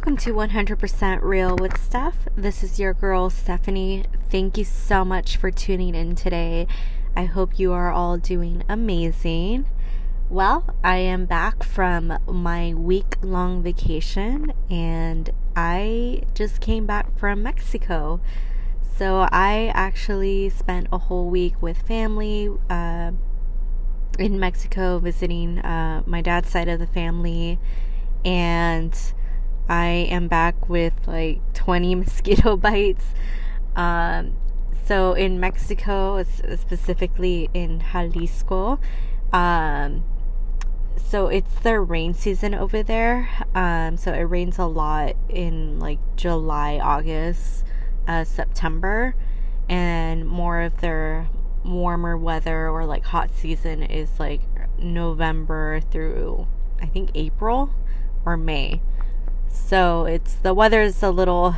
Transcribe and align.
Welcome 0.00 0.16
to 0.16 0.32
100% 0.32 1.20
Real 1.20 1.56
with 1.56 1.78
Steph. 1.78 2.26
This 2.34 2.62
is 2.62 2.80
your 2.80 2.94
girl, 2.94 3.28
Stephanie. 3.28 4.06
Thank 4.30 4.56
you 4.56 4.64
so 4.64 5.04
much 5.04 5.36
for 5.36 5.50
tuning 5.50 5.94
in 5.94 6.14
today. 6.14 6.66
I 7.14 7.26
hope 7.26 7.58
you 7.58 7.72
are 7.72 7.92
all 7.92 8.16
doing 8.16 8.64
amazing. 8.66 9.68
Well, 10.30 10.74
I 10.82 10.96
am 10.96 11.26
back 11.26 11.62
from 11.62 12.18
my 12.26 12.72
week 12.72 13.16
long 13.20 13.62
vacation 13.62 14.54
and 14.70 15.28
I 15.54 16.22
just 16.32 16.62
came 16.62 16.86
back 16.86 17.18
from 17.18 17.42
Mexico. 17.42 18.22
So 18.96 19.28
I 19.30 19.70
actually 19.74 20.48
spent 20.48 20.86
a 20.90 20.96
whole 20.96 21.28
week 21.28 21.60
with 21.60 21.76
family 21.76 22.48
uh, 22.70 23.10
in 24.18 24.40
Mexico 24.40 24.98
visiting 24.98 25.58
uh, 25.58 26.04
my 26.06 26.22
dad's 26.22 26.48
side 26.48 26.70
of 26.70 26.78
the 26.78 26.86
family 26.86 27.58
and 28.24 28.98
I 29.70 30.08
am 30.10 30.26
back 30.26 30.68
with 30.68 30.94
like 31.06 31.40
20 31.54 31.94
mosquito 32.04 32.56
bites. 32.56 33.06
Um, 33.76 34.36
so 34.84 35.14
in 35.14 35.38
Mexico, 35.38 36.24
specifically 36.24 37.48
in 37.54 37.80
Jalisco, 37.92 38.80
um, 39.32 40.02
so 40.96 41.28
it's 41.28 41.54
the 41.60 41.78
rain 41.78 42.14
season 42.14 42.52
over 42.52 42.82
there. 42.82 43.30
Um, 43.54 43.96
so 43.96 44.12
it 44.12 44.22
rains 44.22 44.58
a 44.58 44.66
lot 44.66 45.14
in 45.28 45.78
like 45.78 46.00
July, 46.16 46.80
August, 46.82 47.64
uh, 48.08 48.24
September, 48.24 49.14
and 49.68 50.26
more 50.26 50.62
of 50.62 50.80
their 50.80 51.28
warmer 51.64 52.16
weather 52.16 52.68
or 52.68 52.86
like 52.86 53.04
hot 53.04 53.30
season 53.36 53.84
is 53.84 54.18
like 54.18 54.40
November 54.78 55.80
through 55.92 56.48
I 56.80 56.86
think 56.86 57.10
April 57.14 57.70
or 58.24 58.36
May. 58.36 58.80
So 59.50 60.04
it's 60.04 60.34
the 60.34 60.54
weather 60.54 60.80
is 60.80 61.02
a 61.02 61.10
little 61.10 61.54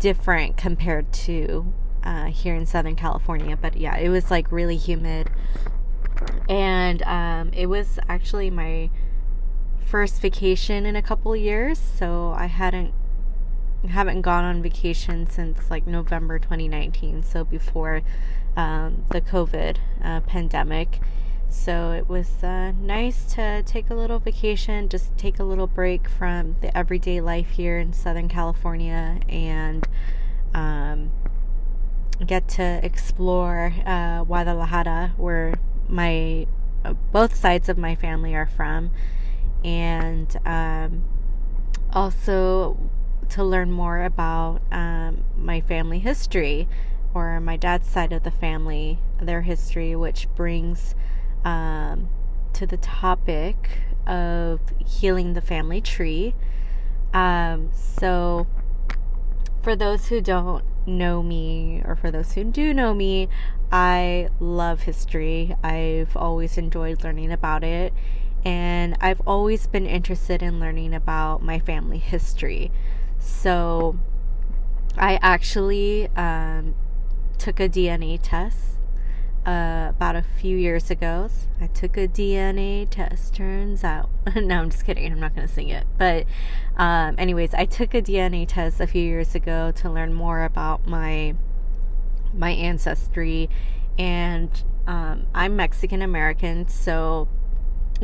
different 0.00 0.56
compared 0.56 1.12
to 1.12 1.72
uh, 2.02 2.26
here 2.26 2.54
in 2.54 2.66
Southern 2.66 2.96
California. 2.96 3.56
But 3.56 3.76
yeah, 3.76 3.96
it 3.96 4.08
was 4.08 4.30
like 4.30 4.50
really 4.52 4.76
humid, 4.76 5.30
and 6.48 7.02
um, 7.04 7.50
it 7.52 7.66
was 7.66 7.98
actually 8.08 8.50
my 8.50 8.90
first 9.86 10.20
vacation 10.20 10.84
in 10.84 10.96
a 10.96 11.02
couple 11.02 11.34
years. 11.34 11.78
So 11.78 12.34
I 12.36 12.46
hadn't 12.46 12.92
haven't 13.88 14.22
gone 14.22 14.44
on 14.44 14.62
vacation 14.62 15.26
since 15.26 15.70
like 15.70 15.86
November 15.86 16.38
2019. 16.38 17.22
So 17.22 17.44
before 17.44 18.02
um, 18.56 19.04
the 19.10 19.20
COVID 19.20 19.78
uh, 20.02 20.20
pandemic 20.20 21.00
so 21.50 21.92
it 21.92 22.08
was 22.08 22.42
uh, 22.42 22.72
nice 22.80 23.24
to 23.34 23.62
take 23.64 23.90
a 23.90 23.94
little 23.94 24.18
vacation, 24.18 24.88
just 24.88 25.16
take 25.16 25.38
a 25.38 25.44
little 25.44 25.66
break 25.66 26.08
from 26.08 26.56
the 26.60 26.76
everyday 26.76 27.20
life 27.20 27.50
here 27.50 27.78
in 27.78 27.92
Southern 27.92 28.28
California 28.28 29.18
and 29.28 29.86
um, 30.54 31.10
get 32.26 32.48
to 32.48 32.80
explore 32.82 33.72
uh, 33.86 34.24
Guadalajara, 34.24 35.14
where 35.16 35.54
my 35.88 36.46
uh, 36.84 36.92
both 37.12 37.34
sides 37.34 37.68
of 37.68 37.78
my 37.78 37.94
family 37.94 38.34
are 38.34 38.46
from, 38.46 38.90
and 39.64 40.36
um, 40.44 41.04
also 41.92 42.78
to 43.30 43.44
learn 43.44 43.70
more 43.70 44.02
about 44.04 44.60
um, 44.72 45.24
my 45.36 45.60
family 45.60 45.98
history 45.98 46.68
or 47.14 47.40
my 47.40 47.56
dad's 47.56 47.88
side 47.88 48.12
of 48.12 48.22
the 48.22 48.30
family, 48.30 48.98
their 49.20 49.42
history, 49.42 49.96
which 49.96 50.28
brings 50.34 50.94
um, 51.48 52.10
to 52.52 52.66
the 52.66 52.76
topic 52.76 53.80
of 54.06 54.60
healing 54.86 55.32
the 55.32 55.40
family 55.40 55.80
tree. 55.80 56.34
Um, 57.14 57.70
so, 57.72 58.46
for 59.62 59.74
those 59.74 60.08
who 60.08 60.20
don't 60.20 60.62
know 60.86 61.22
me, 61.22 61.82
or 61.86 61.96
for 61.96 62.10
those 62.10 62.32
who 62.32 62.44
do 62.44 62.74
know 62.74 62.92
me, 62.92 63.28
I 63.72 64.28
love 64.40 64.82
history. 64.82 65.56
I've 65.62 66.14
always 66.16 66.58
enjoyed 66.58 67.02
learning 67.02 67.32
about 67.32 67.64
it, 67.64 67.94
and 68.44 68.94
I've 69.00 69.22
always 69.26 69.66
been 69.66 69.86
interested 69.86 70.42
in 70.42 70.60
learning 70.60 70.94
about 70.94 71.42
my 71.42 71.58
family 71.58 71.98
history. 71.98 72.70
So, 73.18 73.98
I 74.98 75.18
actually 75.22 76.08
um, 76.08 76.74
took 77.38 77.58
a 77.58 77.70
DNA 77.70 78.18
test 78.22 78.77
uh, 79.48 79.88
about 79.88 80.14
a 80.14 80.22
few 80.22 80.58
years 80.58 80.90
ago. 80.90 81.30
I 81.58 81.68
took 81.68 81.96
a 81.96 82.06
DNA 82.06 82.86
test. 82.90 83.34
Turns 83.34 83.82
out, 83.82 84.10
no, 84.36 84.60
I'm 84.60 84.70
just 84.70 84.84
kidding. 84.84 85.10
I'm 85.10 85.20
not 85.20 85.34
going 85.34 85.48
to 85.48 85.52
sing 85.52 85.70
it. 85.70 85.86
But, 85.96 86.26
um, 86.76 87.14
anyways, 87.16 87.54
I 87.54 87.64
took 87.64 87.94
a 87.94 88.02
DNA 88.02 88.46
test 88.46 88.78
a 88.78 88.86
few 88.86 89.02
years 89.02 89.34
ago 89.34 89.72
to 89.76 89.90
learn 89.90 90.12
more 90.12 90.44
about 90.44 90.86
my 90.86 91.34
my 92.34 92.50
ancestry, 92.50 93.48
and 93.98 94.50
um, 94.86 95.24
I'm 95.34 95.56
Mexican 95.56 96.02
American. 96.02 96.68
So, 96.68 97.26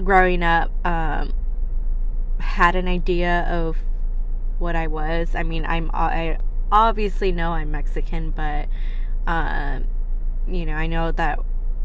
growing 0.03 0.43
up, 0.43 0.71
um, 0.87 1.35
had 2.39 2.75
an 2.75 2.89
idea 2.89 3.47
of 3.51 3.77
what 4.59 4.77
I 4.77 4.87
was. 4.87 5.35
I 5.35 5.43
mean, 5.43 5.67
I'm 5.67 5.91
I 5.93 6.39
obviously 6.73 7.33
know 7.33 7.53
I'm 7.53 7.71
Mexican, 7.71 8.31
but 8.31 8.67
um, 9.27 9.85
you 10.49 10.67
know, 10.67 10.75
I 10.75 10.87
know 10.87 11.13
that 11.13 11.39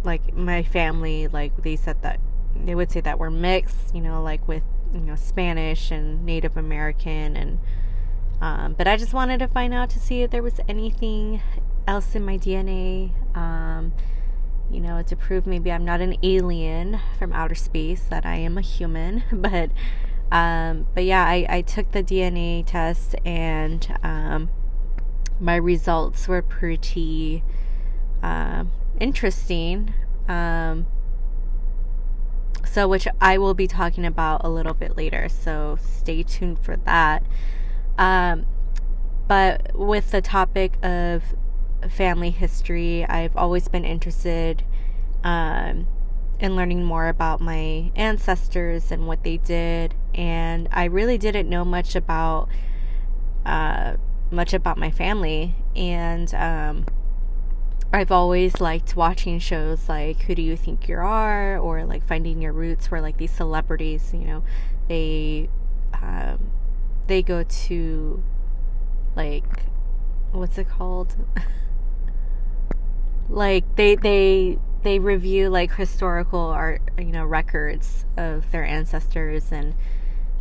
like 0.03 0.33
my 0.35 0.63
family, 0.63 1.27
like 1.27 1.63
they 1.63 1.75
said 1.75 2.01
that 2.01 2.19
they 2.55 2.75
would 2.75 2.91
say 2.91 3.01
that 3.01 3.19
we're 3.19 3.29
mixed, 3.29 3.93
you 3.93 4.01
know, 4.01 4.21
like 4.21 4.47
with 4.47 4.63
you 4.93 5.01
know 5.01 5.15
Spanish 5.15 5.91
and 5.91 6.25
Native 6.25 6.57
American, 6.57 7.35
and 7.35 7.59
um, 8.41 8.73
but 8.73 8.87
I 8.87 8.97
just 8.97 9.13
wanted 9.13 9.39
to 9.39 9.47
find 9.47 9.73
out 9.73 9.89
to 9.91 9.99
see 9.99 10.21
if 10.21 10.31
there 10.31 10.43
was 10.43 10.59
anything 10.67 11.41
else 11.87 12.15
in 12.15 12.25
my 12.25 12.37
DNA, 12.37 13.11
um, 13.35 13.93
you 14.71 14.79
know, 14.79 15.01
to 15.01 15.15
prove 15.15 15.45
maybe 15.45 15.71
I'm 15.71 15.85
not 15.85 16.01
an 16.01 16.15
alien 16.23 16.99
from 17.17 17.33
outer 17.33 17.55
space, 17.55 18.03
that 18.09 18.25
I 18.25 18.35
am 18.35 18.57
a 18.57 18.61
human, 18.61 19.23
but. 19.31 19.71
Um, 20.31 20.85
but 20.93 21.05
yeah, 21.05 21.25
I, 21.25 21.47
I 21.49 21.61
took 21.61 21.91
the 21.91 22.03
DNA 22.03 22.63
test 22.63 23.15
and 23.25 23.97
um, 24.03 24.51
my 25.39 25.55
results 25.55 26.27
were 26.27 26.43
pretty 26.43 27.43
uh, 28.23 28.65
interesting. 28.99 29.93
Um, 30.27 30.85
so, 32.65 32.87
which 32.87 33.07
I 33.19 33.37
will 33.37 33.53
be 33.53 33.67
talking 33.67 34.05
about 34.05 34.41
a 34.43 34.49
little 34.49 34.73
bit 34.73 34.95
later. 34.95 35.27
So, 35.29 35.77
stay 35.81 36.23
tuned 36.23 36.59
for 36.59 36.77
that. 36.77 37.23
Um, 37.97 38.45
but 39.27 39.75
with 39.75 40.11
the 40.11 40.21
topic 40.21 40.73
of 40.83 41.23
family 41.89 42.31
history, 42.31 43.05
I've 43.05 43.35
always 43.37 43.67
been 43.67 43.85
interested 43.85 44.63
um, 45.23 45.87
in 46.39 46.55
learning 46.55 46.83
more 46.83 47.07
about 47.07 47.41
my 47.41 47.91
ancestors 47.95 48.91
and 48.91 49.07
what 49.07 49.23
they 49.23 49.37
did. 49.37 49.93
And 50.13 50.67
I 50.71 50.85
really 50.85 51.17
didn't 51.17 51.49
know 51.49 51.65
much 51.65 51.95
about 51.95 52.49
uh, 53.45 53.95
much 54.31 54.53
about 54.53 54.77
my 54.77 54.91
family. 54.91 55.55
And 55.75 56.33
um, 56.33 56.85
I've 57.91 58.11
always 58.11 58.61
liked 58.61 58.95
watching 58.95 59.39
shows 59.39 59.89
like 59.89 60.21
Who 60.23 60.35
Do 60.35 60.43
You 60.43 60.55
Think 60.55 60.87
You 60.87 60.97
Are 60.97 61.57
or 61.57 61.85
like 61.85 62.05
Finding 62.07 62.39
Your 62.39 62.53
Roots 62.53 62.91
where 62.91 63.01
like 63.01 63.17
these 63.17 63.31
celebrities, 63.31 64.11
you 64.13 64.25
know, 64.25 64.43
they 64.87 65.49
um, 65.99 66.51
they 67.07 67.23
go 67.23 67.41
to 67.43 68.23
like 69.15 69.63
what's 70.31 70.59
it 70.59 70.69
called? 70.69 71.15
like 73.29 73.75
they 73.75 73.95
they 73.95 74.59
they 74.83 74.99
review 74.99 75.49
like 75.49 75.73
historical 75.73 76.39
art, 76.39 76.83
you 76.95 77.05
know, 77.05 77.25
records 77.25 78.05
of 78.15 78.51
their 78.51 78.63
ancestors 78.63 79.51
and 79.51 79.73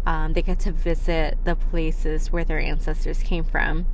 um, 0.04 0.34
they 0.34 0.42
get 0.42 0.58
to 0.60 0.72
visit 0.72 1.38
the 1.44 1.56
places 1.56 2.30
where 2.30 2.44
their 2.44 2.60
ancestors 2.60 3.22
came 3.22 3.44
from. 3.44 3.86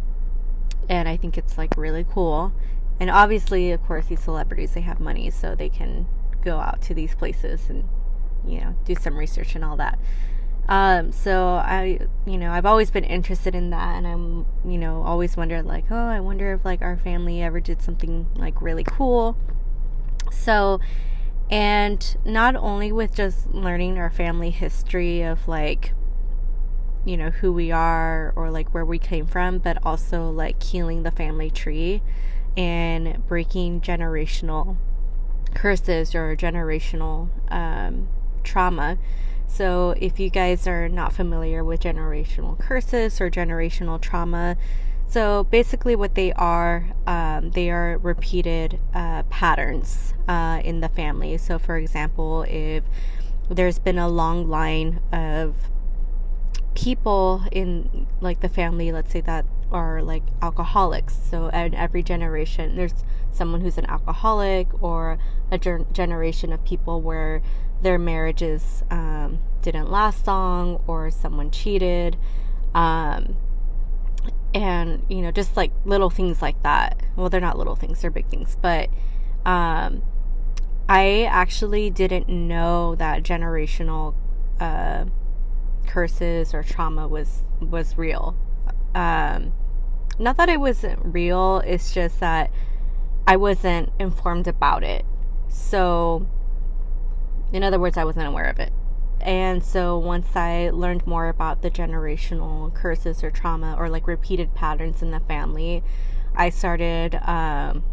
And 0.89 1.09
I 1.09 1.17
think 1.17 1.39
it's 1.39 1.57
like 1.57 1.77
really 1.77 2.05
cool 2.05 2.53
and 3.01 3.11
obviously, 3.11 3.73
of 3.73 3.83
course, 3.83 4.07
these 4.07 4.21
celebrities 4.21 4.73
they 4.73 4.81
have 4.83 5.01
money, 5.01 5.31
so 5.31 5.55
they 5.55 5.69
can 5.69 6.07
go 6.43 6.59
out 6.59 6.83
to 6.83 6.95
these 6.95 7.15
places 7.15 7.69
and 7.69 7.89
you 8.47 8.61
know 8.61 8.75
do 8.85 8.95
some 8.95 9.17
research 9.17 9.55
and 9.55 9.65
all 9.65 9.77
that. 9.77 9.99
Um, 10.67 11.13
so 11.13 11.57
I, 11.57 11.99
you 12.27 12.39
know, 12.39 12.51
I've 12.51 12.65
always 12.65 12.91
been 12.91 13.05
interested 13.05 13.55
in 13.55 13.71
that, 13.71 13.97
and 13.97 14.07
I'm, 14.07 14.47
you 14.65 14.79
know, 14.79 15.03
always 15.03 15.37
wondered 15.37 15.67
like, 15.67 15.85
oh, 15.91 15.97
I 15.97 16.21
wonder 16.21 16.55
if 16.55 16.65
like 16.65 16.81
our 16.81 16.97
family 16.97 17.43
ever 17.43 17.61
did 17.61 17.83
something 17.83 18.27
like 18.37 18.63
really 18.63 18.85
cool. 18.85 19.37
So, 20.33 20.81
and 21.51 22.17
not 22.25 22.57
only 22.57 22.93
with 22.93 23.15
just 23.15 23.53
learning 23.53 23.99
our 23.99 24.11
family 24.11 24.51
history 24.51 25.23
of 25.23 25.47
like 25.47 25.93
you 27.05 27.19
know 27.19 27.29
who 27.29 27.53
we 27.53 27.71
are 27.71 28.33
or 28.35 28.51
like 28.51 28.73
where 28.73 28.85
we 28.85 28.99
came 28.99 29.27
from 29.27 29.59
but 29.59 29.77
also 29.83 30.31
like 30.31 30.63
healing 30.63 31.03
the 31.03 31.11
family 31.11 31.51
tree 31.51 32.03
and 32.57 33.27
breaking 33.27 33.81
generational 33.81 34.77
curses 35.55 36.15
or 36.15 36.37
generational 36.37 37.29
um, 37.53 38.09
trauma 38.43 38.99
So, 39.47 39.95
if 39.99 40.19
you 40.19 40.31
guys 40.31 40.67
are 40.67 40.89
not 40.89 41.13
familiar 41.13 41.63
with 41.65 41.81
generational 41.81 42.59
curses 42.59 43.21
or 43.21 43.31
generational 43.31 44.01
trauma, 44.01 44.57
so 45.07 45.45
basically, 45.45 45.95
what 45.95 46.15
they 46.17 46.33
are, 46.33 46.89
um, 47.07 47.51
they 47.53 47.71
are 47.71 47.99
repeated 47.99 48.81
uh, 48.95 49.23
patterns 49.25 50.15
uh, 50.27 50.61
in 50.65 50.81
the 50.81 50.89
family. 50.89 51.39
So, 51.39 51.59
for 51.59 51.77
example, 51.77 52.45
if 52.49 52.83
there's 53.49 53.79
been 53.79 53.99
a 53.99 54.09
long 54.09 54.49
line 54.49 55.01
of 55.13 55.55
people 56.75 57.45
in 57.53 58.07
like 58.21 58.41
the 58.41 58.49
family, 58.49 58.91
let's 58.91 59.13
say 59.13 59.21
that 59.21 59.45
are 59.75 60.01
like 60.03 60.23
alcoholics. 60.41 61.19
So 61.29 61.49
in 61.49 61.75
every 61.75 62.03
generation, 62.03 62.77
there's 62.77 62.95
someone 63.33 63.61
who's 63.61 63.77
an 63.77 63.87
alcoholic 63.87 64.69
or 64.83 65.19
a 65.51 65.59
ger- 65.59 65.85
generation 65.93 66.53
of 66.53 66.65
people 66.65 67.03
where 67.03 67.43
their 67.83 67.99
marriages 67.99 68.85
um, 68.91 69.41
didn't 69.61 69.91
last 69.91 70.27
long 70.27 70.83
or 70.87 71.11
someone 71.11 71.51
cheated. 71.51 72.17
Um, 72.75 73.37
and 74.55 75.05
you 75.09 75.21
know 75.21 75.33
just 75.33 75.57
like 75.57 75.73
little 75.85 76.11
things 76.11 76.41
like 76.41 76.63
that 76.63 77.03
well 77.17 77.29
they're 77.29 77.41
not 77.41 77.59
little 77.59 77.75
things 77.75 78.01
they're 78.01 78.11
big 78.11 78.27
things 78.29 78.57
but 78.63 78.89
um, 79.45 80.01
i 80.89 81.25
actually 81.25 81.91
didn't 81.91 82.29
know 82.29 82.95
that 82.95 83.25
generational 83.25 84.15
uh, 84.61 85.05
curses 85.89 86.55
or 86.55 86.63
trauma 86.63 87.09
was 87.09 87.43
was 87.61 87.99
real 87.99 88.37
um, 88.95 89.53
not 90.19 90.37
that 90.37 90.49
it 90.49 90.61
wasn't 90.61 90.99
real 91.05 91.59
it's 91.67 91.93
just 91.93 92.21
that 92.21 92.51
i 93.27 93.37
wasn't 93.37 93.91
informed 93.99 94.47
about 94.47 94.83
it. 94.85 95.05
So 95.49 96.27
in 97.53 97.63
other 97.63 97.79
words 97.79 97.97
i 97.97 98.05
wasn't 98.05 98.27
aware 98.27 98.47
of 98.47 98.59
it. 98.59 98.73
And 99.21 99.65
so 99.65 99.97
once 99.97 100.37
I 100.37 100.69
learned 100.69 101.07
more 101.07 101.29
about 101.29 101.63
the 101.63 101.71
generational 101.71 102.75
curses 102.75 103.25
or 103.25 103.31
trauma 103.31 103.75
or 103.79 103.89
like 103.89 104.07
repeated 104.07 104.55
patterns 104.55 105.01
in 105.01 105.13
the 105.13 105.21
family, 105.21 105.83
I 106.37 106.51
started 106.51 107.15
um, 107.23 107.85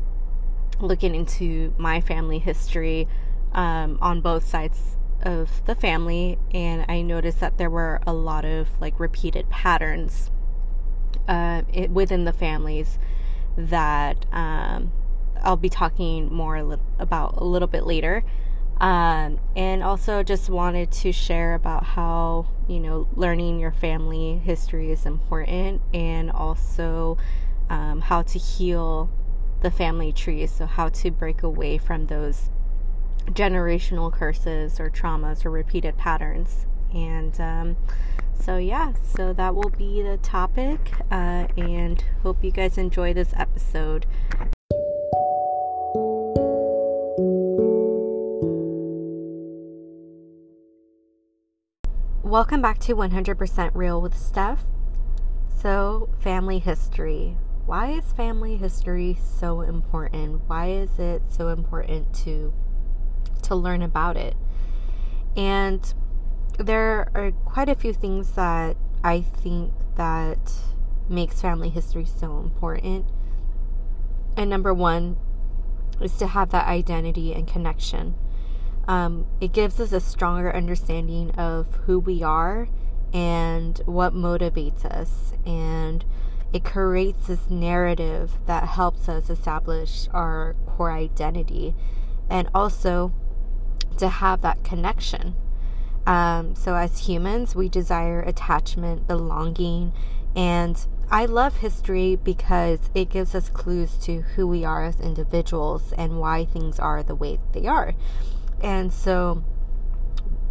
looking 0.81 1.15
into 1.15 1.73
my 1.77 2.01
family 2.01 2.39
history 2.39 3.07
um, 3.53 3.97
on 4.01 4.19
both 4.19 4.45
sides 4.45 4.97
of 5.21 5.63
the 5.65 5.75
family, 5.75 6.37
and 6.53 6.85
I 6.89 7.01
noticed 7.01 7.39
that 7.39 7.57
there 7.57 7.69
were 7.69 8.01
a 8.05 8.13
lot 8.13 8.43
of 8.43 8.67
like 8.81 8.99
repeated 8.99 9.49
patterns 9.49 10.31
uh, 11.27 11.63
it, 11.73 11.89
within 11.91 12.25
the 12.25 12.33
families 12.33 12.97
that 13.57 14.25
um, 14.31 14.91
I'll 15.43 15.57
be 15.57 15.69
talking 15.69 16.31
more 16.31 16.63
li- 16.63 16.77
about 16.99 17.37
a 17.37 17.43
little 17.43 17.67
bit 17.67 17.85
later. 17.85 18.23
Um, 18.79 19.39
and 19.55 19.83
also 19.83 20.23
just 20.23 20.49
wanted 20.49 20.91
to 20.91 21.11
share 21.11 21.53
about 21.53 21.83
how, 21.83 22.47
you 22.67 22.79
know, 22.79 23.07
learning 23.15 23.59
your 23.59 23.71
family 23.71 24.39
history 24.43 24.91
is 24.91 25.05
important 25.05 25.83
and 25.93 26.31
also 26.31 27.17
um, 27.69 28.01
how 28.01 28.23
to 28.23 28.39
heal 28.39 29.09
the 29.61 29.69
family 29.69 30.11
tree. 30.11 30.47
So, 30.47 30.65
how 30.65 30.89
to 30.89 31.11
break 31.11 31.43
away 31.43 31.77
from 31.77 32.07
those 32.07 32.49
generational 33.27 34.11
curses 34.11 34.79
or 34.79 34.89
traumas 34.89 35.45
or 35.45 35.51
repeated 35.51 35.97
patterns. 35.97 36.65
And 36.91 37.39
um, 37.39 37.77
so, 38.41 38.57
yeah, 38.57 38.93
so 39.15 39.33
that 39.33 39.55
will 39.55 39.69
be 39.77 40.01
the 40.01 40.17
topic. 40.17 40.79
Uh, 41.11 41.47
and 41.57 42.03
hope 42.23 42.43
you 42.43 42.51
guys 42.51 42.77
enjoy 42.77 43.13
this 43.13 43.33
episode. 43.35 44.05
Welcome 52.23 52.61
back 52.61 52.79
to 52.79 52.95
100% 52.95 53.71
Real 53.75 54.01
with 54.01 54.17
Steph. 54.17 54.63
So, 55.55 56.09
family 56.19 56.59
history. 56.59 57.37
Why 57.65 57.91
is 57.91 58.11
family 58.13 58.57
history 58.57 59.19
so 59.21 59.61
important? 59.61 60.41
Why 60.47 60.71
is 60.71 60.97
it 60.97 61.21
so 61.29 61.49
important 61.49 62.13
to 62.23 62.53
to 63.43 63.55
learn 63.55 63.81
about 63.81 64.17
it? 64.17 64.35
And 65.35 65.93
there 66.57 67.09
are 67.13 67.31
quite 67.45 67.69
a 67.69 67.75
few 67.75 67.93
things 67.93 68.31
that 68.33 68.77
I 69.03 69.21
think 69.21 69.73
that 69.95 70.53
makes 71.09 71.41
family 71.41 71.69
history 71.69 72.05
so 72.05 72.39
important. 72.39 73.05
And 74.37 74.49
number 74.49 74.73
1 74.73 75.17
is 76.01 76.15
to 76.17 76.27
have 76.27 76.51
that 76.51 76.67
identity 76.67 77.33
and 77.33 77.47
connection 77.47 78.15
um, 78.87 79.27
it 79.39 79.53
gives 79.53 79.79
us 79.79 79.91
a 79.91 79.99
stronger 79.99 80.53
understanding 80.53 81.31
of 81.31 81.73
who 81.85 81.99
we 81.99 82.23
are 82.23 82.67
and 83.13 83.81
what 83.85 84.13
motivates 84.13 84.85
us. 84.85 85.33
And 85.45 86.03
it 86.53 86.65
creates 86.65 87.27
this 87.27 87.49
narrative 87.49 88.39
that 88.45 88.65
helps 88.65 89.07
us 89.07 89.29
establish 89.29 90.07
our 90.13 90.55
core 90.65 90.91
identity 90.91 91.75
and 92.29 92.49
also 92.53 93.13
to 93.97 94.09
have 94.09 94.41
that 94.41 94.63
connection. 94.63 95.35
Um, 96.05 96.55
so, 96.55 96.75
as 96.75 97.07
humans, 97.07 97.55
we 97.55 97.69
desire 97.69 98.21
attachment, 98.21 99.07
belonging, 99.07 99.93
and 100.35 100.83
I 101.09 101.25
love 101.25 101.57
history 101.57 102.15
because 102.15 102.79
it 102.95 103.09
gives 103.09 103.35
us 103.35 103.49
clues 103.49 103.97
to 104.03 104.21
who 104.21 104.47
we 104.47 104.63
are 104.63 104.85
as 104.85 104.99
individuals 104.99 105.93
and 105.97 106.19
why 106.19 106.45
things 106.45 106.79
are 106.79 107.03
the 107.03 107.15
way 107.15 107.39
they 107.51 107.67
are. 107.67 107.93
And 108.61 108.93
so, 108.93 109.43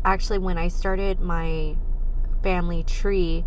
actually, 0.04 0.38
when 0.38 0.58
I 0.58 0.68
started 0.68 1.20
my 1.20 1.76
family 2.42 2.82
tree, 2.84 3.44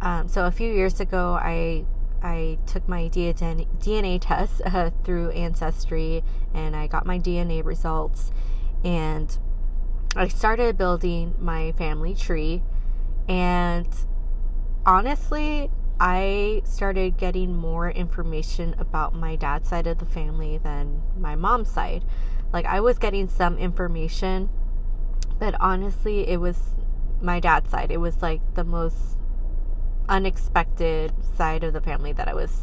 um, 0.00 0.28
so 0.28 0.46
a 0.46 0.50
few 0.50 0.72
years 0.72 1.00
ago, 1.00 1.38
I 1.40 1.84
I 2.22 2.58
took 2.66 2.88
my 2.88 3.08
DNA, 3.08 4.18
test 4.20 4.62
uh, 4.66 4.90
through 5.04 5.30
Ancestry, 5.30 6.24
and 6.54 6.74
I 6.74 6.86
got 6.86 7.06
my 7.06 7.18
DNA 7.18 7.64
results, 7.64 8.32
and 8.82 9.36
I 10.16 10.28
started 10.28 10.76
building 10.76 11.34
my 11.38 11.72
family 11.72 12.14
tree, 12.14 12.62
and 13.28 13.86
honestly, 14.84 15.70
I 16.00 16.62
started 16.64 17.16
getting 17.16 17.56
more 17.56 17.90
information 17.90 18.74
about 18.78 19.14
my 19.14 19.36
dad's 19.36 19.68
side 19.68 19.86
of 19.86 19.98
the 19.98 20.06
family 20.06 20.58
than 20.58 21.02
my 21.16 21.34
mom's 21.34 21.70
side. 21.70 22.04
Like 22.52 22.66
I 22.66 22.80
was 22.80 22.98
getting 22.98 23.28
some 23.28 23.58
information, 23.58 24.48
but 25.38 25.54
honestly, 25.60 26.28
it 26.28 26.40
was 26.40 26.58
my 27.20 27.40
dad's 27.40 27.70
side. 27.70 27.90
It 27.90 27.98
was 27.98 28.22
like 28.22 28.40
the 28.54 28.64
most 28.64 29.18
unexpected 30.08 31.12
side 31.36 31.64
of 31.64 31.72
the 31.72 31.80
family 31.80 32.12
that 32.12 32.28
I 32.28 32.34
was 32.34 32.62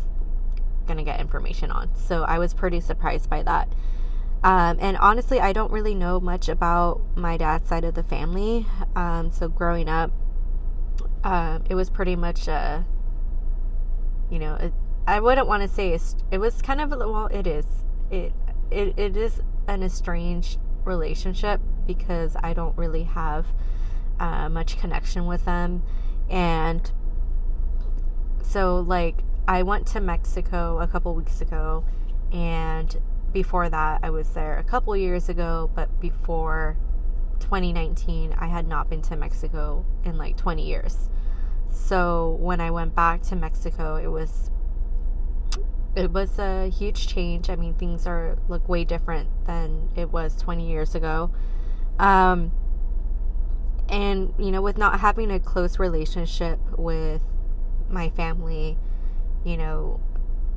going 0.87 0.97
to 0.97 1.03
get 1.03 1.19
information 1.19 1.71
on. 1.71 1.95
So 1.95 2.23
I 2.23 2.39
was 2.39 2.53
pretty 2.53 2.79
surprised 2.79 3.29
by 3.29 3.43
that. 3.43 3.67
Um, 4.45 4.77
and 4.79 4.95
honestly, 4.97 5.39
I 5.39 5.53
don't 5.53 5.71
really 5.71 5.95
know 5.95 6.19
much 6.19 6.49
about 6.49 7.01
my 7.15 7.35
dad's 7.35 7.67
side 7.67 7.83
of 7.83 7.95
the 7.95 8.03
family. 8.03 8.67
Um, 8.95 9.31
so 9.31 9.49
growing 9.49 9.89
up, 9.89 10.11
um, 11.23 11.63
it 11.67 11.73
was 11.73 11.89
pretty 11.89 12.15
much 12.15 12.47
a, 12.47 12.85
you 14.29 14.37
know, 14.37 14.71
I 15.07 15.19
wouldn't 15.19 15.47
want 15.47 15.63
to 15.63 15.67
say 15.67 15.99
it 16.29 16.37
was 16.37 16.61
kind 16.61 16.79
of 16.79 16.91
well, 16.91 17.25
it 17.25 17.47
is. 17.47 17.65
It 18.11 18.33
it, 18.69 18.99
it 18.99 19.17
is 19.17 19.41
an 19.67 19.81
estranged 19.81 20.59
relationship 20.83 21.59
because 21.87 22.37
I 22.43 22.53
don't 22.53 22.77
really 22.77 23.03
have 23.03 23.47
uh, 24.19 24.47
much 24.49 24.77
connection 24.77 25.25
with 25.25 25.43
them. 25.45 25.81
And 26.29 26.91
so, 28.43 28.77
like, 28.77 29.23
I 29.47 29.63
went 29.63 29.87
to 29.87 30.01
Mexico 30.01 30.77
a 30.79 30.87
couple 30.87 31.15
weeks 31.15 31.41
ago, 31.41 31.83
and 32.31 32.95
before 33.35 33.69
that, 33.69 33.99
I 34.01 34.11
was 34.11 34.29
there 34.29 34.57
a 34.57 34.63
couple 34.63 34.95
years 34.95 35.27
ago, 35.27 35.69
but 35.75 35.99
before 35.99 36.77
2019, 37.41 38.33
I 38.39 38.47
had 38.47 38.65
not 38.65 38.89
been 38.89 39.01
to 39.03 39.17
Mexico 39.17 39.85
in 40.05 40.17
like 40.17 40.37
20 40.37 40.65
years. 40.65 41.09
So, 41.69 42.37
when 42.39 42.61
I 42.61 42.71
went 42.71 42.95
back 42.95 43.21
to 43.23 43.35
Mexico, 43.35 43.97
it 43.97 44.07
was 44.07 44.51
it 45.95 46.11
was 46.11 46.39
a 46.39 46.69
huge 46.69 47.07
change. 47.07 47.49
I 47.49 47.57
mean, 47.57 47.73
things 47.73 48.07
are 48.07 48.37
look 48.47 48.69
way 48.69 48.85
different 48.85 49.27
than 49.45 49.89
it 49.97 50.11
was 50.11 50.37
20 50.37 50.69
years 50.69 50.95
ago. 50.95 51.29
Um, 51.99 52.53
and 53.89 54.33
you 54.39 54.51
know, 54.51 54.61
with 54.61 54.77
not 54.77 55.01
having 55.01 55.29
a 55.29 55.41
close 55.41 55.77
relationship 55.77 56.59
with 56.77 57.21
my 57.89 58.09
family, 58.11 58.77
you 59.43 59.57
know, 59.57 59.99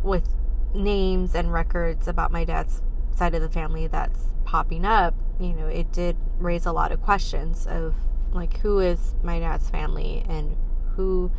with 0.05 0.29
names 0.75 1.35
and 1.35 1.53
records 1.53 2.09
about 2.09 2.31
my 2.31 2.45
dad's 2.45 2.83
side 3.17 3.35
of 3.35 3.43
the 3.43 3.49
family 3.49 3.87
that's 3.87 4.21
popping 4.45 4.85
up, 4.85 5.15
you 5.41 5.53
know, 5.53 5.67
it 5.67 5.93
did 5.93 6.17
raise 6.39 6.67
a 6.67 6.73
lot 6.73 6.93
of 6.93 7.03
questions 7.03 7.67
of 7.67 7.95
like 8.33 8.59
who 8.59 8.79
is 8.79 9.15
my 9.23 9.39
dad's 9.39 9.71
family 9.71 10.25
and 10.29 10.57
who 10.95 11.31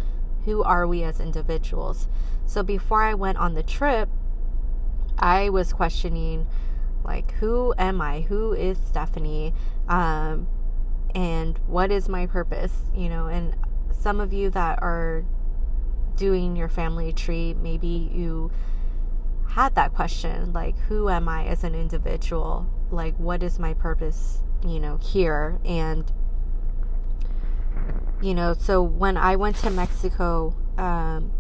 who 0.46 0.64
are 0.64 0.88
we 0.88 1.04
as 1.04 1.20
individuals? 1.20 2.08
So 2.46 2.64
before 2.64 3.04
I 3.04 3.14
went 3.14 3.38
on 3.38 3.54
the 3.54 3.64
trip, 3.64 4.10
I 5.18 5.50
was 5.50 5.74
questioning 5.74 6.48
like 7.04 7.32
who 7.34 7.74
am 7.78 8.02
I? 8.02 8.22
Who 8.22 8.54
is 8.54 8.78
Stephanie? 8.78 9.54
Um, 9.88 10.48
and 11.16 11.58
what 11.68 11.92
is 11.92 12.08
my 12.08 12.26
purpose 12.26 12.74
you 12.96 13.10
know 13.10 13.28
and 13.28 13.56
some 13.92 14.20
of 14.20 14.32
you 14.32 14.50
that 14.50 14.82
are 14.82 15.24
doing 16.16 16.56
your 16.56 16.70
family 16.70 17.12
tree 17.12 17.56
maybe 17.62 18.10
you 18.14 18.52
had 19.50 19.76
that 19.76 19.94
question 19.94 20.54
like 20.54 20.78
who 20.88 21.10
am 21.10 21.28
i 21.28 21.46
as 21.46 21.64
an 21.64 21.76
individual? 21.76 22.68
Like 22.92 23.16
what 23.18 23.44
is 23.44 23.60
my 23.60 23.74
purpose 23.74 24.42
you 24.66 24.80
know 24.80 24.98
here? 24.98 25.60
And 25.66 26.12
you 28.22 28.34
know 28.34 28.54
so 28.54 28.82
when 28.82 29.16
i 29.16 29.34
went 29.38 29.56
to 29.56 29.70
mexico 29.70 30.54
um, 30.78 31.32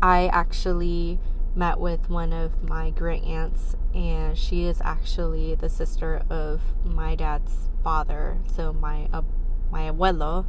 i 0.00 0.26
actually 0.28 1.20
met 1.54 1.78
with 1.78 2.08
one 2.08 2.32
of 2.32 2.62
my 2.62 2.88
great 2.88 3.22
aunts 3.24 3.76
and 3.94 4.38
she 4.38 4.64
is 4.64 4.80
actually 4.82 5.54
the 5.54 5.68
sister 5.68 6.22
of 6.30 6.62
my 6.82 7.14
dad's 7.14 7.68
father 7.82 8.38
so 8.56 8.72
my 8.72 9.06
uh, 9.12 9.20
my 9.70 9.90
abuelo 9.90 10.46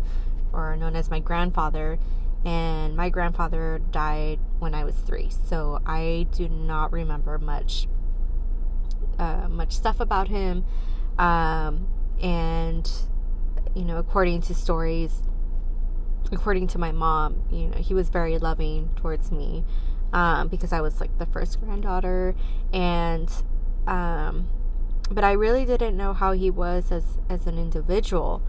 or 0.55 0.75
known 0.77 0.95
as 0.95 1.09
my 1.09 1.19
grandfather. 1.19 1.99
And 2.45 2.95
my 2.95 3.09
grandfather 3.09 3.81
died 3.91 4.39
when 4.65 4.73
I 4.73 4.83
was 4.83 4.95
three, 4.95 5.29
so 5.29 5.79
I 5.85 6.25
do 6.31 6.49
not 6.49 6.91
remember 6.91 7.37
much 7.37 7.87
uh, 9.19 9.47
much 9.47 9.73
stuff 9.73 9.99
about 9.99 10.27
him. 10.27 10.65
Um, 11.19 11.87
and 12.19 12.89
you 13.75 13.85
know, 13.85 13.97
according 13.97 14.41
to 14.41 14.55
stories, 14.55 15.21
according 16.31 16.65
to 16.69 16.79
my 16.79 16.91
mom, 16.91 17.43
you 17.51 17.67
know, 17.67 17.77
he 17.77 17.93
was 17.93 18.09
very 18.09 18.39
loving 18.39 18.89
towards 18.95 19.31
me 19.31 19.63
um, 20.13 20.47
because 20.47 20.73
I 20.73 20.81
was 20.81 20.99
like 20.99 21.15
the 21.19 21.27
first 21.27 21.59
granddaughter, 21.61 22.33
and 22.73 23.31
um, 23.85 24.47
but 25.11 25.23
I 25.23 25.33
really 25.33 25.65
didn't 25.65 25.95
know 25.95 26.13
how 26.13 26.31
he 26.31 26.49
was 26.49 26.91
as 26.91 27.19
as 27.29 27.45
an 27.45 27.59
individual, 27.59 28.41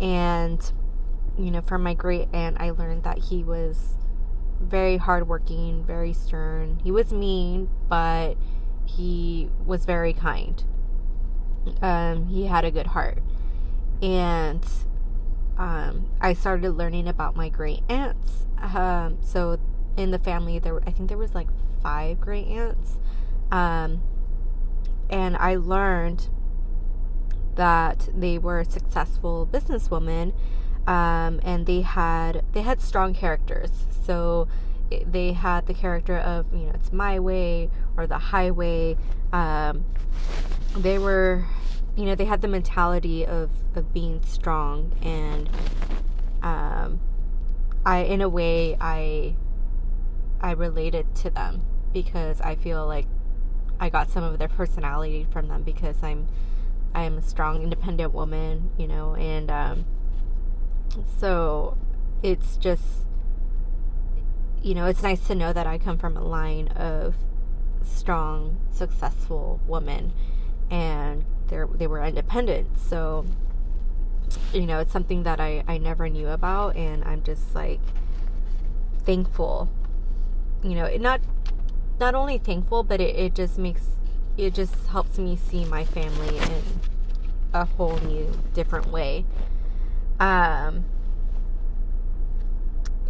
and 0.00 0.72
you 1.36 1.50
know, 1.50 1.60
from 1.60 1.82
my 1.82 1.92
great 1.92 2.28
aunt, 2.32 2.56
I 2.58 2.70
learned 2.70 3.02
that 3.02 3.18
he 3.18 3.44
was 3.44 3.98
very 4.62 4.96
hardworking, 4.96 5.84
very 5.84 6.12
stern. 6.12 6.80
He 6.82 6.90
was 6.90 7.12
mean, 7.12 7.68
but 7.88 8.34
he 8.84 9.50
was 9.66 9.84
very 9.84 10.12
kind. 10.12 10.62
Um, 11.80 12.26
he 12.26 12.46
had 12.46 12.64
a 12.64 12.70
good 12.70 12.88
heart. 12.88 13.22
And 14.00 14.64
um, 15.58 16.10
I 16.20 16.32
started 16.32 16.72
learning 16.72 17.08
about 17.08 17.36
my 17.36 17.48
great 17.48 17.82
aunts. 17.88 18.46
Um, 18.60 19.18
so 19.22 19.58
in 19.96 20.10
the 20.10 20.18
family, 20.18 20.58
there 20.58 20.80
I 20.86 20.90
think 20.90 21.08
there 21.08 21.18
was 21.18 21.34
like 21.34 21.48
five 21.82 22.20
great 22.20 22.46
aunts. 22.46 22.98
Um, 23.50 24.02
and 25.10 25.36
I 25.36 25.56
learned 25.56 26.28
that 27.54 28.08
they 28.14 28.38
were 28.38 28.64
successful 28.64 29.46
businesswomen 29.50 30.32
um, 30.86 31.40
and 31.42 31.66
they 31.66 31.82
had 31.82 32.44
they 32.52 32.62
had 32.62 32.80
strong 32.80 33.14
characters. 33.14 33.70
So 34.04 34.48
they 35.06 35.32
had 35.32 35.66
the 35.66 35.74
character 35.74 36.18
of 36.18 36.46
you 36.52 36.66
know 36.66 36.72
it's 36.74 36.92
my 36.92 37.18
way 37.18 37.70
or 37.96 38.06
the 38.06 38.18
highway. 38.18 38.96
Um, 39.32 39.84
they 40.76 40.98
were 40.98 41.44
you 41.96 42.04
know 42.04 42.14
they 42.14 42.24
had 42.24 42.40
the 42.40 42.48
mentality 42.48 43.26
of 43.26 43.50
of 43.74 43.92
being 43.92 44.22
strong 44.24 44.92
and 45.02 45.48
um, 46.42 47.00
I 47.84 47.98
in 48.00 48.20
a 48.20 48.28
way 48.28 48.76
I 48.80 49.34
I 50.40 50.52
related 50.52 51.14
to 51.16 51.30
them 51.30 51.62
because 51.92 52.40
I 52.40 52.56
feel 52.56 52.86
like 52.86 53.06
I 53.78 53.88
got 53.90 54.10
some 54.10 54.24
of 54.24 54.38
their 54.38 54.48
personality 54.48 55.26
from 55.30 55.48
them 55.48 55.62
because 55.62 56.02
I'm 56.02 56.28
I 56.94 57.04
am 57.04 57.16
a 57.16 57.22
strong 57.22 57.62
independent 57.62 58.12
woman, 58.12 58.70
you 58.76 58.86
know, 58.86 59.14
and 59.14 59.50
um, 59.50 59.84
so 61.18 61.76
it's 62.22 62.56
just, 62.56 62.82
you 64.62 64.74
know, 64.74 64.86
it's 64.86 65.02
nice 65.02 65.26
to 65.26 65.34
know 65.34 65.52
that 65.52 65.66
I 65.66 65.78
come 65.78 65.98
from 65.98 66.16
a 66.16 66.22
line 66.22 66.68
of 66.68 67.14
strong, 67.84 68.56
successful 68.70 69.60
women 69.66 70.12
and 70.70 71.24
they 71.48 71.62
they 71.74 71.86
were 71.86 72.02
independent. 72.02 72.78
So, 72.78 73.26
you 74.52 74.66
know, 74.66 74.80
it's 74.80 74.92
something 74.92 75.22
that 75.24 75.40
I, 75.40 75.64
I 75.68 75.78
never 75.78 76.08
knew 76.08 76.28
about 76.28 76.76
and 76.76 77.04
I'm 77.04 77.22
just 77.22 77.54
like 77.54 77.80
thankful. 79.04 79.68
You 80.62 80.74
know, 80.74 80.96
not 80.96 81.20
not 82.00 82.14
only 82.14 82.38
thankful, 82.38 82.82
but 82.82 83.00
it, 83.00 83.16
it 83.16 83.34
just 83.34 83.58
makes 83.58 83.82
it 84.36 84.54
just 84.54 84.86
helps 84.86 85.18
me 85.18 85.36
see 85.36 85.64
my 85.64 85.84
family 85.84 86.38
in 86.38 86.62
a 87.52 87.64
whole 87.64 87.98
new 87.98 88.32
different 88.54 88.88
way. 88.88 89.24
Um, 90.20 90.84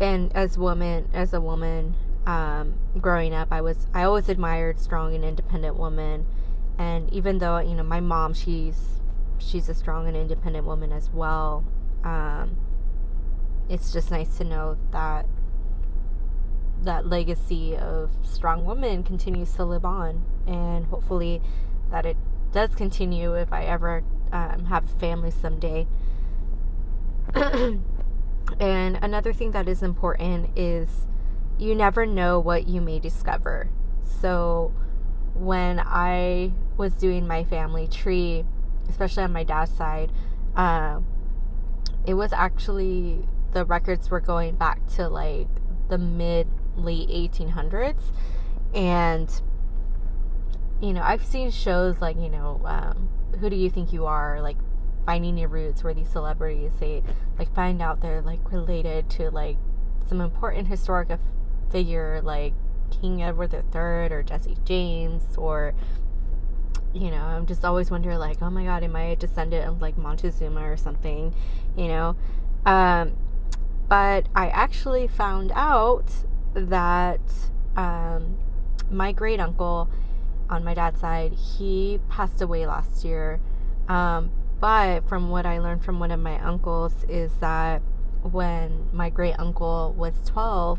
and 0.01 0.35
as 0.35 0.59
woman, 0.59 1.09
as 1.13 1.33
a 1.33 1.41
woman, 1.41 1.95
um, 2.27 2.75
growing 3.01 3.35
up, 3.35 3.49
I 3.51 3.61
was 3.61 3.87
I 3.95 4.05
always 4.05 4.29
admired 4.29 4.81
strong 4.81 5.15
and 5.15 5.25
independent 5.25 5.79
women, 5.79 6.27
and 6.79 7.13
even 7.13 7.39
though 7.39 7.59
you 7.59 7.75
know 7.75 7.83
my 7.83 8.01
mom, 8.01 8.35
she's 8.35 9.01
she's 9.39 9.69
a 9.69 9.75
strong 9.75 10.07
and 10.07 10.17
independent 10.17 10.67
woman 10.67 10.93
as 10.93 11.11
well. 11.11 11.65
Um, 12.05 12.57
it's 13.69 13.93
just 13.93 14.11
nice 14.11 14.37
to 14.39 14.45
know 14.45 14.77
that 14.91 15.27
that 16.83 17.07
legacy 17.07 17.77
of 17.77 18.11
strong 18.25 18.65
women 18.65 19.03
continues 19.03 19.53
to 19.55 19.65
live 19.65 19.85
on, 19.85 20.25
and 20.47 20.87
hopefully 20.87 21.41
that 21.91 22.07
it 22.07 22.17
does 22.53 22.75
continue 22.75 23.35
if 23.35 23.53
I 23.53 23.65
ever 23.65 24.03
um, 24.33 24.67
have 24.67 24.85
a 24.85 24.99
family 24.99 25.31
someday. 25.31 25.87
and 28.61 28.99
another 29.03 29.33
thing 29.33 29.53
that 29.53 29.69
is 29.69 29.83
important 29.83 30.51
is 30.57 31.07
you 31.59 31.75
never 31.75 32.05
know 32.07 32.39
what 32.39 32.67
you 32.67 32.81
may 32.81 32.99
discover. 32.99 33.71
So 34.21 34.73
when 35.35 35.81
I 35.81 36.53
was 36.77 36.93
doing 36.95 37.27
my 37.27 37.45
family 37.45 37.87
tree, 37.87 38.45
especially 38.89 39.23
on 39.23 39.33
my 39.33 39.45
dad's 39.45 39.73
side, 39.73 40.13
uh, 40.57 41.01
it 42.07 42.15
was 42.15 42.33
actually 42.33 43.27
the 43.53 43.65
records 43.65 44.11
were 44.11 44.21
going 44.21 44.57
back 44.57 44.87
to 44.89 45.09
like 45.09 45.49
the 45.89 45.99
mid 45.99 46.49
late 46.77 47.09
1800s 47.09 48.01
and 48.75 49.43
you 50.81 50.93
know 50.93 51.03
i've 51.03 51.25
seen 51.25 51.51
shows 51.51 52.01
like 52.01 52.17
you 52.17 52.31
know 52.31 52.61
um, 52.65 53.09
who 53.39 53.51
do 53.51 53.57
you 53.57 53.69
think 53.69 53.93
you 53.93 54.07
are 54.07 54.41
like 54.41 54.57
finding 55.05 55.37
your 55.37 55.49
roots 55.49 55.83
where 55.83 55.95
these 55.95 56.09
celebrities 56.09 56.73
they 56.81 57.03
like 57.39 57.53
find 57.55 57.83
out 57.83 58.01
they're 58.01 58.23
like 58.23 58.53
related 58.53 59.09
to 59.11 59.31
like 59.31 59.57
some 60.09 60.21
important 60.21 60.69
historic 60.69 61.09
figure 61.71 62.21
like 62.23 62.53
King 62.91 63.23
Edward 63.23 63.53
III 63.55 64.13
or 64.13 64.23
Jesse 64.23 64.57
James 64.65 65.25
or 65.37 65.75
you 66.93 67.11
know 67.11 67.23
I'm 67.23 67.47
just 67.47 67.65
always 67.65 67.91
wonder 67.91 68.19
like 68.19 68.43
oh 68.43 68.51
my 68.51 68.65
god 68.65 68.85
am 68.85 68.95
I 68.95 69.05
a 69.05 69.17
descendant 69.17 69.67
of 69.67 69.81
like 69.81 69.97
Montezuma 69.97 70.61
or 70.71 70.77
something 70.77 71.35
you 71.77 71.89
know? 71.89 72.17
Um, 72.65 73.17
but 73.89 74.27
I 74.35 74.49
actually 74.49 75.09
found 75.09 75.53
out 75.55 76.11
that 76.55 77.21
um, 77.77 78.37
my 78.91 79.13
great 79.13 79.41
uncle 79.41 79.89
on 80.49 80.65
my 80.65 80.75
dad's 80.75 81.01
side 81.01 81.33
he 81.33 81.99
passed 82.09 82.41
away 82.41 82.67
last 82.67 83.05
year. 83.05 83.41
Um, 83.89 84.31
but 84.63 85.09
from 85.09 85.29
what 85.29 85.45
I 85.45 85.59
learned 85.59 85.85
from 85.85 85.99
one 85.99 86.13
of 86.13 86.21
my 86.21 86.39
uncles 86.39 87.05
is 87.09 87.33
that 87.41 87.83
when 88.23 88.89
my 88.93 89.11
great 89.11 89.35
uncle 89.37 89.93
was 89.99 90.15
12, 90.25 90.79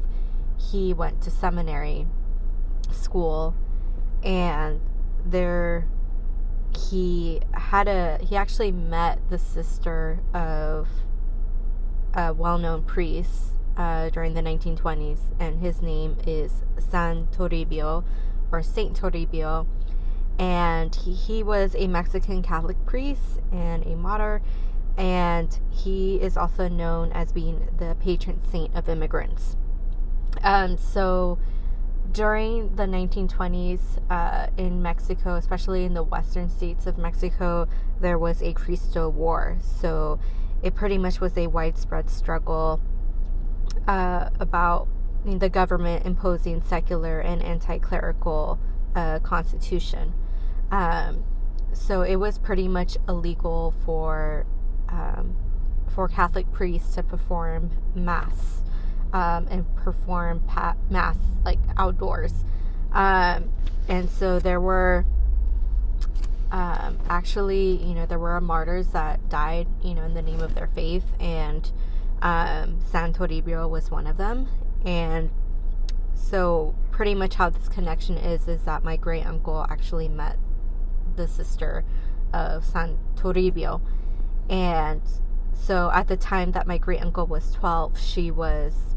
he 0.57 0.93
went 0.93 1.21
to 1.23 1.29
seminary 1.29 2.07
school 2.91 3.53
and 4.23 4.79
there 5.25 5.85
he 6.89 7.41
had 7.51 7.89
a 7.89 8.19
he 8.21 8.37
actually 8.37 8.71
met 8.71 9.19
the 9.29 9.37
sister 9.37 10.21
of 10.33 10.87
a 12.13 12.33
well-known 12.33 12.83
priest 12.83 13.57
uh, 13.75 14.09
during 14.11 14.33
the 14.33 14.41
1920s 14.41 15.19
and 15.41 15.59
his 15.59 15.81
name 15.81 16.15
is 16.25 16.61
San 16.89 17.27
Toribio 17.27 18.05
or 18.49 18.63
Saint 18.63 18.97
Toribio 18.97 19.67
and 20.39 20.95
he, 20.95 21.13
he 21.13 21.43
was 21.43 21.75
a 21.75 21.87
Mexican 21.87 22.41
Catholic 22.41 22.83
priest 22.85 23.39
and 23.51 23.85
a 23.85 23.95
martyr, 23.95 24.41
and 24.97 25.59
he 25.69 26.15
is 26.15 26.37
also 26.37 26.67
known 26.67 27.11
as 27.11 27.31
being 27.31 27.67
the 27.77 27.95
patron 27.99 28.39
saint 28.51 28.75
of 28.75 28.89
immigrants. 28.89 29.55
Um, 30.43 30.77
so 30.77 31.39
during 32.11 32.75
the 32.75 32.83
1920s 32.83 33.79
uh, 34.09 34.47
in 34.57 34.81
Mexico, 34.81 35.35
especially 35.35 35.83
in 35.83 35.93
the 35.93 36.03
western 36.03 36.49
states 36.49 36.85
of 36.85 36.97
Mexico, 36.97 37.67
there 37.99 38.17
was 38.17 38.41
a 38.41 38.53
Cristo 38.53 39.09
War. 39.09 39.57
So 39.61 40.19
it 40.61 40.75
pretty 40.75 40.97
much 40.97 41.19
was 41.19 41.37
a 41.37 41.47
widespread 41.47 42.09
struggle 42.09 42.79
uh, 43.87 44.29
about 44.39 44.87
the 45.25 45.49
government 45.49 46.05
imposing 46.05 46.61
secular 46.61 47.19
and 47.19 47.41
anti 47.41 47.79
clerical 47.79 48.59
uh, 48.95 49.19
constitution. 49.19 50.13
Um, 50.73 51.23
so 51.71 52.01
it 52.01 52.15
was 52.15 52.39
pretty 52.39 52.67
much 52.67 52.97
illegal 53.07 53.75
for 53.85 54.47
um, 54.89 55.37
for 55.93 56.07
Catholic 56.07 56.51
priests 56.51 56.95
to 56.95 57.03
perform 57.03 57.69
mass 57.93 58.63
um, 59.13 59.47
and 59.51 59.75
perform 59.75 60.39
pa- 60.47 60.75
mass 60.89 61.17
like 61.45 61.59
outdoors. 61.77 62.33
Um, 62.91 63.51
and 63.87 64.09
so 64.09 64.39
there 64.39 64.59
were 64.59 65.05
um, 66.51 66.97
actually, 67.07 67.83
you 67.83 67.93
know, 67.93 68.07
there 68.07 68.17
were 68.17 68.41
martyrs 68.41 68.87
that 68.87 69.29
died, 69.29 69.67
you 69.83 69.93
know, 69.93 70.03
in 70.03 70.15
the 70.15 70.23
name 70.23 70.39
of 70.41 70.55
their 70.55 70.67
faith, 70.67 71.05
and 71.19 71.71
um, 72.23 72.79
San 72.91 73.13
Toribio 73.13 73.69
was 73.69 73.91
one 73.91 74.07
of 74.07 74.17
them. 74.17 74.47
And 74.85 75.29
so, 76.15 76.73
pretty 76.91 77.13
much 77.13 77.35
how 77.35 77.49
this 77.49 77.69
connection 77.69 78.17
is 78.17 78.47
is 78.47 78.63
that 78.63 78.83
my 78.83 78.97
great 78.97 79.25
uncle 79.25 79.65
actually 79.69 80.07
met 80.07 80.37
the 81.15 81.27
sister 81.27 81.83
of 82.33 82.65
San 82.65 82.97
Toribio, 83.15 83.81
and 84.49 85.01
so 85.53 85.89
at 85.93 86.07
the 86.07 86.17
time 86.17 86.51
that 86.51 86.67
my 86.67 86.77
great 86.77 87.01
uncle 87.01 87.25
was 87.25 87.51
12, 87.53 87.99
she 87.99 88.31
was, 88.31 88.95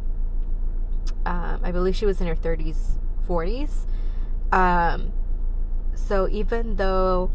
um, 1.25 1.61
I 1.63 1.71
believe 1.71 1.95
she 1.95 2.07
was 2.07 2.21
in 2.21 2.27
her 2.27 2.35
30s, 2.35 2.99
40s. 3.29 3.87
Um, 4.53 5.13
so 5.95 6.29
even 6.29 6.77
though 6.77 7.31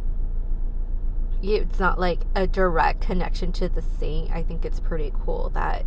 it's 1.43 1.79
not 1.79 1.99
like 1.99 2.21
a 2.35 2.45
direct 2.45 3.01
connection 3.01 3.51
to 3.53 3.69
the 3.69 3.81
saint. 3.81 4.31
I 4.31 4.43
think 4.43 4.65
it's 4.65 4.79
pretty 4.79 5.11
cool 5.25 5.49
that 5.53 5.85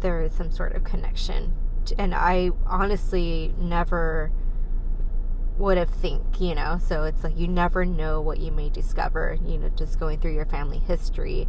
there 0.00 0.20
is 0.22 0.32
some 0.32 0.50
sort 0.50 0.74
of 0.74 0.84
connection. 0.84 1.54
And 1.98 2.14
I 2.14 2.50
honestly 2.66 3.54
never 3.58 4.30
would 5.58 5.78
have 5.78 5.90
think, 5.90 6.40
you 6.40 6.54
know. 6.54 6.78
So 6.84 7.04
it's 7.04 7.24
like 7.24 7.38
you 7.38 7.48
never 7.48 7.84
know 7.84 8.20
what 8.20 8.38
you 8.38 8.50
may 8.50 8.68
discover, 8.68 9.38
you 9.44 9.58
know, 9.58 9.68
just 9.70 9.98
going 9.98 10.20
through 10.20 10.34
your 10.34 10.46
family 10.46 10.78
history. 10.78 11.48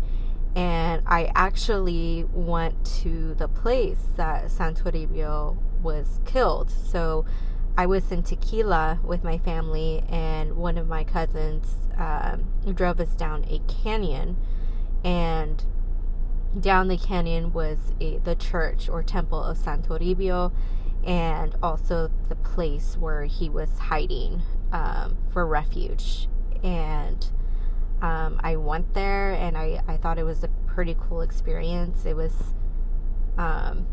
And 0.56 1.04
I 1.06 1.32
actually 1.36 2.26
went 2.32 2.86
to 3.02 3.34
the 3.36 3.48
place 3.48 4.08
that 4.16 4.50
San 4.50 4.74
Toribio 4.76 5.58
was 5.82 6.20
killed. 6.26 6.72
So 6.72 7.26
I 7.78 7.86
was 7.88 8.10
in 8.10 8.24
Tequila 8.24 9.00
with 9.04 9.24
my 9.24 9.38
family, 9.38 10.04
and 10.08 10.56
one 10.56 10.78
of 10.78 10.88
my 10.88 11.04
cousins 11.04 11.76
um, 11.98 12.46
drove 12.74 13.02
us 13.02 13.10
down 13.10 13.46
a 13.50 13.60
canyon, 13.68 14.38
and 15.04 15.62
down 16.58 16.88
the 16.88 16.98
canyon 16.98 17.52
was 17.52 17.78
a, 18.00 18.20
the 18.20 18.36
church 18.36 18.88
or 18.88 19.04
temple 19.04 19.44
of 19.44 19.58
San 19.58 19.82
Toribio, 19.82 20.54
and 21.06 21.56
also 21.62 22.10
the 22.30 22.36
place 22.36 22.98
where 22.98 23.26
he 23.26 23.50
was 23.50 23.70
hiding 23.78 24.42
um, 24.72 25.18
for 25.32 25.46
refuge. 25.46 26.28
And 26.64 27.26
um, 28.02 28.40
I 28.44 28.56
went 28.56 28.94
there, 28.94 29.34
and 29.34 29.58
I, 29.58 29.82
I 29.88 29.98
thought 29.98 30.18
it 30.18 30.24
was 30.24 30.44
a 30.44 30.50
pretty 30.68 30.96
cool 31.00 31.22
experience. 31.22 32.06
It 32.06 32.16
was 32.16 32.34
um, 33.38 33.86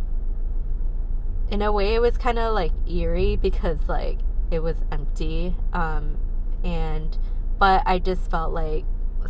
in 1.53 1.61
a 1.61 1.71
way 1.71 1.95
it 1.95 2.01
was 2.01 2.17
kind 2.17 2.39
of 2.39 2.55
like 2.55 2.73
eerie 2.89 3.37
because 3.37 3.79
like 3.87 4.19
it 4.51 4.61
was 4.61 4.77
empty 4.91 5.55
um 5.75 6.17
and 6.65 7.19
but 7.59 7.83
i 7.85 7.99
just 7.99 8.31
felt 8.31 8.55
like 8.55 8.85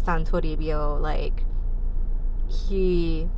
san 0.05 0.25
toribio 0.25 1.01
like 1.01 1.43
he 2.49 3.29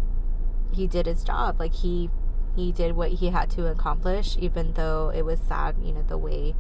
he 0.71 0.87
did 0.87 1.07
his 1.07 1.25
job 1.25 1.59
like 1.59 1.73
he 1.73 2.11
he 2.57 2.73
did 2.73 2.97
what 2.97 3.11
he 3.11 3.31
had 3.31 3.51
to 3.51 3.67
accomplish 3.67 4.37
even 4.41 4.73
though 4.75 5.11
it 5.15 5.23
was 5.23 5.41
sad 5.41 5.77
you 5.83 5.93
know 5.93 6.03
the 6.09 6.19
way 6.19 6.55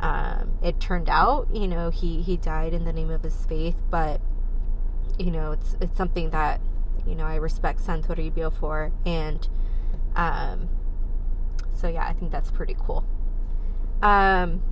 um 0.00 0.58
it 0.62 0.78
turned 0.80 1.08
out 1.08 1.48
you 1.52 1.66
know 1.66 1.90
he 1.90 2.22
he 2.22 2.36
died 2.36 2.72
in 2.74 2.84
the 2.84 2.92
name 2.92 3.10
of 3.10 3.22
his 3.22 3.46
faith 3.46 3.80
but 3.90 4.20
you 5.18 5.30
know 5.30 5.52
it's 5.52 5.76
it's 5.80 5.96
something 5.96 6.30
that 6.30 6.60
you 7.06 7.14
know 7.14 7.24
i 7.24 7.36
respect 7.36 7.80
san 7.80 8.02
toribio 8.02 8.52
for 8.52 8.92
and 9.06 9.48
um 10.14 10.68
so 11.76 11.88
yeah, 11.88 12.06
I 12.06 12.12
think 12.14 12.32
that's 12.32 12.50
pretty 12.50 12.76
cool. 12.78 13.04
Um, 14.02 14.62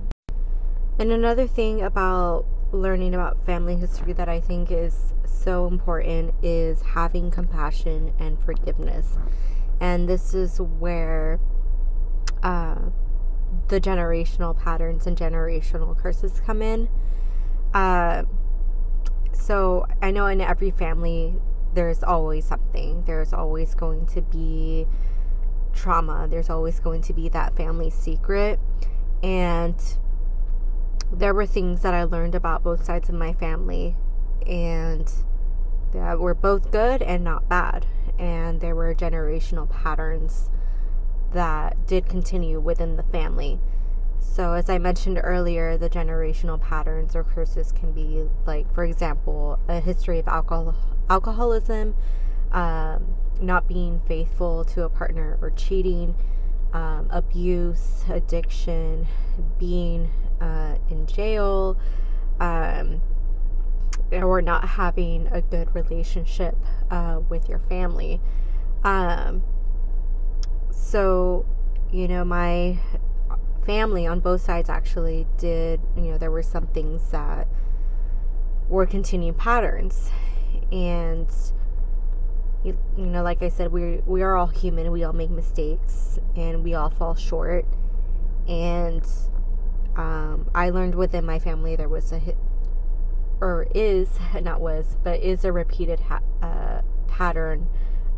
and 0.99 1.11
another 1.11 1.47
thing 1.47 1.81
about 1.81 2.45
learning 2.71 3.13
about 3.13 3.45
family 3.45 3.75
history 3.75 4.13
that 4.13 4.27
I 4.27 4.41
think 4.41 4.71
is 4.71 5.13
so 5.25 5.67
important 5.67 6.33
is 6.41 6.81
having 6.81 7.31
compassion 7.31 8.13
and 8.19 8.39
forgiveness. 8.43 9.17
And 9.79 10.07
this 10.07 10.33
is 10.33 10.59
where 10.59 11.39
uh, 12.43 12.89
the 13.67 13.79
generational 13.81 14.57
patterns 14.57 15.05
and 15.07 15.17
generational 15.17 15.97
curses 15.97 16.41
come 16.45 16.61
in. 16.61 16.89
Uh, 17.73 18.23
so 19.33 19.85
I 20.01 20.11
know 20.11 20.27
in 20.27 20.41
every 20.41 20.71
family, 20.71 21.35
there's 21.73 22.03
always 22.03 22.45
something. 22.45 23.03
There's 23.05 23.33
always 23.33 23.75
going 23.75 24.05
to 24.07 24.21
be 24.21 24.87
trauma. 25.73 26.27
There's 26.29 26.49
always 26.49 26.79
going 26.79 27.01
to 27.03 27.13
be 27.13 27.29
that 27.29 27.55
family 27.55 27.89
secret. 27.89 28.59
And 29.21 29.75
there 31.11 31.33
were 31.33 31.45
things 31.45 31.81
that 31.81 31.93
I 31.93 32.03
learned 32.03 32.35
about 32.35 32.63
both 32.63 32.85
sides 32.85 33.09
of 33.09 33.15
my 33.15 33.33
family, 33.33 33.95
and 34.47 35.11
that 35.91 36.19
were 36.19 36.33
both 36.33 36.71
good 36.71 37.01
and 37.01 37.23
not 37.23 37.47
bad. 37.47 37.85
And 38.17 38.61
there 38.61 38.75
were 38.75 38.93
generational 38.95 39.69
patterns 39.69 40.49
that 41.33 41.85
did 41.85 42.07
continue 42.07 42.59
within 42.59 42.95
the 42.95 43.03
family. 43.03 43.59
So, 44.19 44.53
as 44.53 44.69
I 44.69 44.79
mentioned 44.79 45.19
earlier, 45.23 45.77
the 45.77 45.89
generational 45.89 46.59
patterns 46.59 47.15
or 47.15 47.23
curses 47.23 47.71
can 47.71 47.91
be 47.91 48.27
like, 48.45 48.73
for 48.73 48.83
example, 48.83 49.59
a 49.67 49.79
history 49.79 50.19
of 50.19 50.27
alcohol, 50.27 50.75
alcoholism, 51.09 51.95
um, 52.51 53.15
not 53.39 53.67
being 53.67 54.01
faithful 54.07 54.63
to 54.65 54.83
a 54.83 54.89
partner 54.89 55.37
or 55.41 55.51
cheating, 55.51 56.15
um, 56.73 57.07
abuse, 57.11 58.03
addiction, 58.09 59.07
being 59.59 60.09
uh, 60.41 60.75
in 60.89 61.05
jail, 61.07 61.77
um, 62.39 63.01
or 64.11 64.41
not 64.41 64.67
having 64.67 65.27
a 65.31 65.41
good 65.41 65.73
relationship 65.75 66.55
uh, 66.91 67.19
with 67.29 67.49
your 67.49 67.59
family. 67.59 68.21
Um, 68.83 69.43
so, 70.71 71.45
you 71.91 72.07
know, 72.07 72.23
my 72.23 72.77
family 73.65 74.05
on 74.05 74.19
both 74.19 74.41
sides 74.41 74.69
actually 74.69 75.25
did, 75.37 75.81
you 75.95 76.03
know, 76.03 76.17
there 76.17 76.31
were 76.31 76.43
some 76.43 76.67
things 76.67 77.09
that 77.11 77.47
were 78.69 78.85
continuing 78.85 79.33
patterns. 79.33 80.11
And 80.71 81.29
you, 82.63 82.77
you 82.97 83.05
know, 83.05 83.21
like 83.21 83.43
I 83.43 83.49
said, 83.49 83.71
we 83.71 84.01
we 84.05 84.23
are 84.23 84.35
all 84.35 84.47
human. 84.47 84.91
We 84.91 85.03
all 85.03 85.13
make 85.13 85.29
mistakes, 85.29 86.19
and 86.35 86.63
we 86.63 86.73
all 86.73 86.89
fall 86.89 87.13
short. 87.13 87.65
And 88.47 89.05
um, 89.95 90.49
I 90.53 90.71
learned 90.71 90.95
within 90.95 91.25
my 91.25 91.37
family 91.39 91.75
there 91.75 91.89
was 91.89 92.11
a 92.11 92.21
or 93.45 93.67
is 93.75 94.09
not 94.41 94.59
was, 94.59 94.97
but 95.03 95.19
is 95.19 95.45
a 95.45 95.51
repeated 95.51 95.99
ha- 95.99 96.23
uh, 96.41 96.81
pattern 97.07 97.69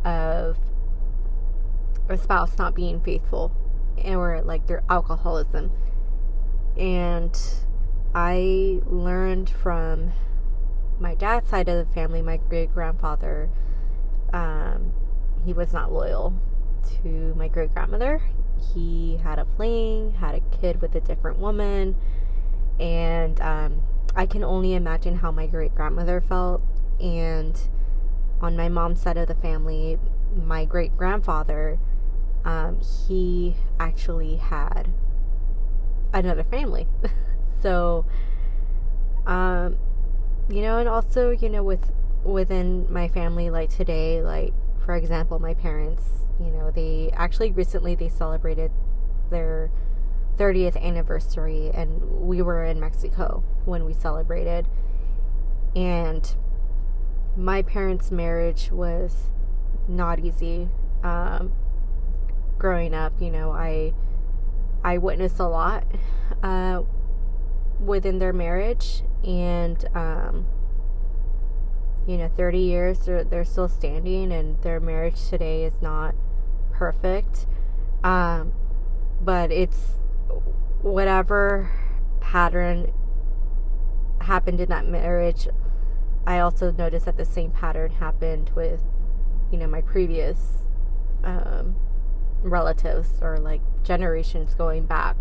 of 0.02 0.56
a 2.08 2.16
spouse 2.16 2.56
not 2.56 2.74
being 2.74 2.98
faithful, 2.98 3.52
or 4.02 4.40
like 4.40 4.66
their 4.66 4.82
alcoholism. 4.88 5.70
And 6.78 7.38
I 8.14 8.80
learned 8.86 9.50
from 9.50 10.12
my 10.98 11.14
dad's 11.14 11.50
side 11.50 11.68
of 11.68 11.86
the 11.86 11.92
family, 11.92 12.22
my 12.22 12.38
great 12.38 12.72
grandfather 12.72 13.50
um, 14.32 14.92
he 15.44 15.52
was 15.52 15.74
not 15.74 15.92
loyal 15.92 16.32
to 17.02 17.34
my 17.36 17.48
great 17.48 17.74
grandmother. 17.74 18.22
He 18.72 19.18
had 19.22 19.38
a 19.38 19.46
fling, 19.56 20.14
had 20.20 20.34
a 20.34 20.40
kid 20.58 20.80
with 20.80 20.94
a 20.94 21.00
different 21.00 21.38
woman, 21.38 21.96
and 22.80 23.38
um, 23.42 23.82
I 24.14 24.26
can 24.26 24.42
only 24.42 24.74
imagine 24.74 25.16
how 25.16 25.30
my 25.30 25.46
great 25.46 25.74
grandmother 25.74 26.20
felt. 26.20 26.62
And 27.00 27.58
on 28.40 28.56
my 28.56 28.68
mom's 28.68 29.00
side 29.00 29.16
of 29.16 29.28
the 29.28 29.34
family, 29.34 29.98
my 30.34 30.64
great 30.64 30.96
grandfather, 30.96 31.78
um, 32.44 32.80
he 32.80 33.56
actually 33.78 34.36
had 34.36 34.88
another 36.12 36.44
family. 36.44 36.86
so, 37.62 38.04
um, 39.26 39.78
you 40.48 40.62
know, 40.62 40.78
and 40.78 40.88
also, 40.88 41.30
you 41.30 41.48
know, 41.48 41.62
with 41.62 41.92
within 42.24 42.92
my 42.92 43.08
family 43.08 43.50
like 43.50 43.70
today 43.70 44.20
like 44.22 44.52
for 44.84 44.94
example 44.94 45.38
my 45.38 45.54
parents 45.54 46.26
you 46.40 46.50
know 46.50 46.70
they 46.70 47.10
actually 47.14 47.50
recently 47.52 47.94
they 47.94 48.08
celebrated 48.08 48.70
their 49.30 49.70
30th 50.38 50.80
anniversary 50.82 51.70
and 51.74 52.00
we 52.20 52.40
were 52.42 52.64
in 52.64 52.78
Mexico 52.78 53.42
when 53.64 53.84
we 53.84 53.92
celebrated 53.92 54.68
and 55.74 56.36
my 57.36 57.62
parents 57.62 58.10
marriage 58.10 58.70
was 58.70 59.30
not 59.86 60.18
easy 60.18 60.68
um, 61.02 61.52
growing 62.58 62.94
up 62.94 63.12
you 63.20 63.30
know 63.30 63.50
I 63.50 63.92
I 64.84 64.98
witnessed 64.98 65.38
a 65.40 65.46
lot 65.46 65.84
uh, 66.42 66.82
within 67.80 68.18
their 68.18 68.32
marriage 68.32 69.02
and 69.24 69.84
um, 69.94 70.46
you 72.08 72.16
know, 72.16 72.28
30 72.28 72.58
years, 72.58 73.00
they're, 73.00 73.22
they're 73.22 73.44
still 73.44 73.68
standing 73.68 74.32
and 74.32 74.60
their 74.62 74.80
marriage 74.80 75.28
today 75.28 75.64
is 75.64 75.74
not 75.82 76.14
perfect. 76.72 77.46
Um, 78.02 78.52
but 79.20 79.52
it's 79.52 79.97
whatever 80.82 81.70
pattern 82.20 82.92
happened 84.20 84.60
in 84.60 84.68
that 84.68 84.86
marriage. 84.86 85.48
I 86.26 86.38
also 86.40 86.70
noticed 86.72 87.06
that 87.06 87.16
the 87.16 87.24
same 87.24 87.50
pattern 87.50 87.92
happened 87.92 88.50
with, 88.54 88.82
you 89.50 89.58
know, 89.58 89.66
my 89.66 89.80
previous 89.80 90.64
um, 91.24 91.76
relatives 92.42 93.20
or 93.22 93.38
like 93.38 93.62
generations 93.82 94.54
going 94.54 94.86
back. 94.86 95.16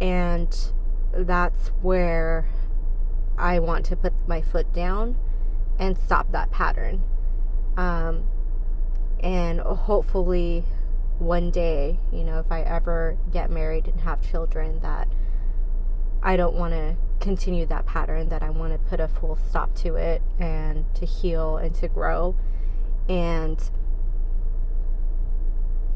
And 0.00 0.54
that's 1.12 1.68
where 1.80 2.48
I 3.38 3.58
want 3.58 3.86
to 3.86 3.96
put 3.96 4.12
my 4.26 4.42
foot 4.42 4.72
down 4.72 5.16
and 5.78 5.96
stop 5.96 6.30
that 6.32 6.50
pattern. 6.50 7.02
Um, 7.76 8.24
and 9.20 9.60
hopefully, 9.60 10.64
one 11.18 11.50
day, 11.50 11.98
you 12.12 12.24
know, 12.24 12.38
if 12.38 12.50
I 12.50 12.62
ever 12.62 13.16
get 13.32 13.50
married 13.50 13.88
and 13.88 14.00
have 14.00 14.20
children, 14.20 14.80
that 14.80 15.08
I 16.22 16.36
don't 16.36 16.54
want 16.54 16.74
to 16.74 16.96
continue 17.20 17.66
that 17.66 17.86
pattern, 17.86 18.28
that 18.28 18.42
I 18.42 18.50
want 18.50 18.72
to 18.72 18.78
put 18.78 19.00
a 19.00 19.08
full 19.08 19.36
stop 19.48 19.74
to 19.76 19.94
it 19.96 20.22
and 20.38 20.84
to 20.94 21.06
heal 21.06 21.56
and 21.56 21.74
to 21.76 21.88
grow. 21.88 22.36
And, 23.08 23.58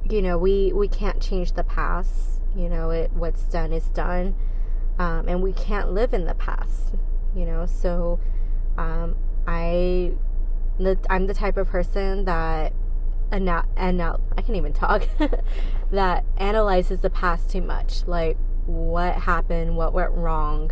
you 0.08 0.22
know, 0.22 0.38
we, 0.38 0.72
we 0.72 0.88
can't 0.88 1.20
change 1.20 1.52
the 1.52 1.64
past. 1.64 2.40
You 2.56 2.68
know, 2.68 2.90
it 2.90 3.12
what's 3.12 3.42
done 3.42 3.72
is 3.72 3.86
done. 3.88 4.34
Um, 4.98 5.28
and 5.28 5.42
we 5.42 5.52
can't 5.52 5.92
live 5.92 6.12
in 6.12 6.24
the 6.26 6.34
past, 6.34 6.94
you 7.34 7.46
know, 7.46 7.64
so 7.64 8.20
um, 8.76 9.16
I 9.46 10.12
the, 10.78 10.98
I'm 11.08 11.26
the 11.26 11.34
type 11.34 11.56
of 11.56 11.68
person 11.68 12.24
that 12.24 12.72
and 13.30 13.44
now 13.98 14.20
I 14.36 14.42
can't 14.42 14.56
even 14.56 14.72
talk 14.72 15.06
that 15.90 16.24
analyzes 16.36 17.00
the 17.00 17.10
past 17.10 17.50
too 17.50 17.62
much. 17.62 18.06
Like 18.06 18.36
what 18.66 19.14
happened 19.14 19.76
what 19.76 19.92
went 19.92 20.12
wrong 20.12 20.70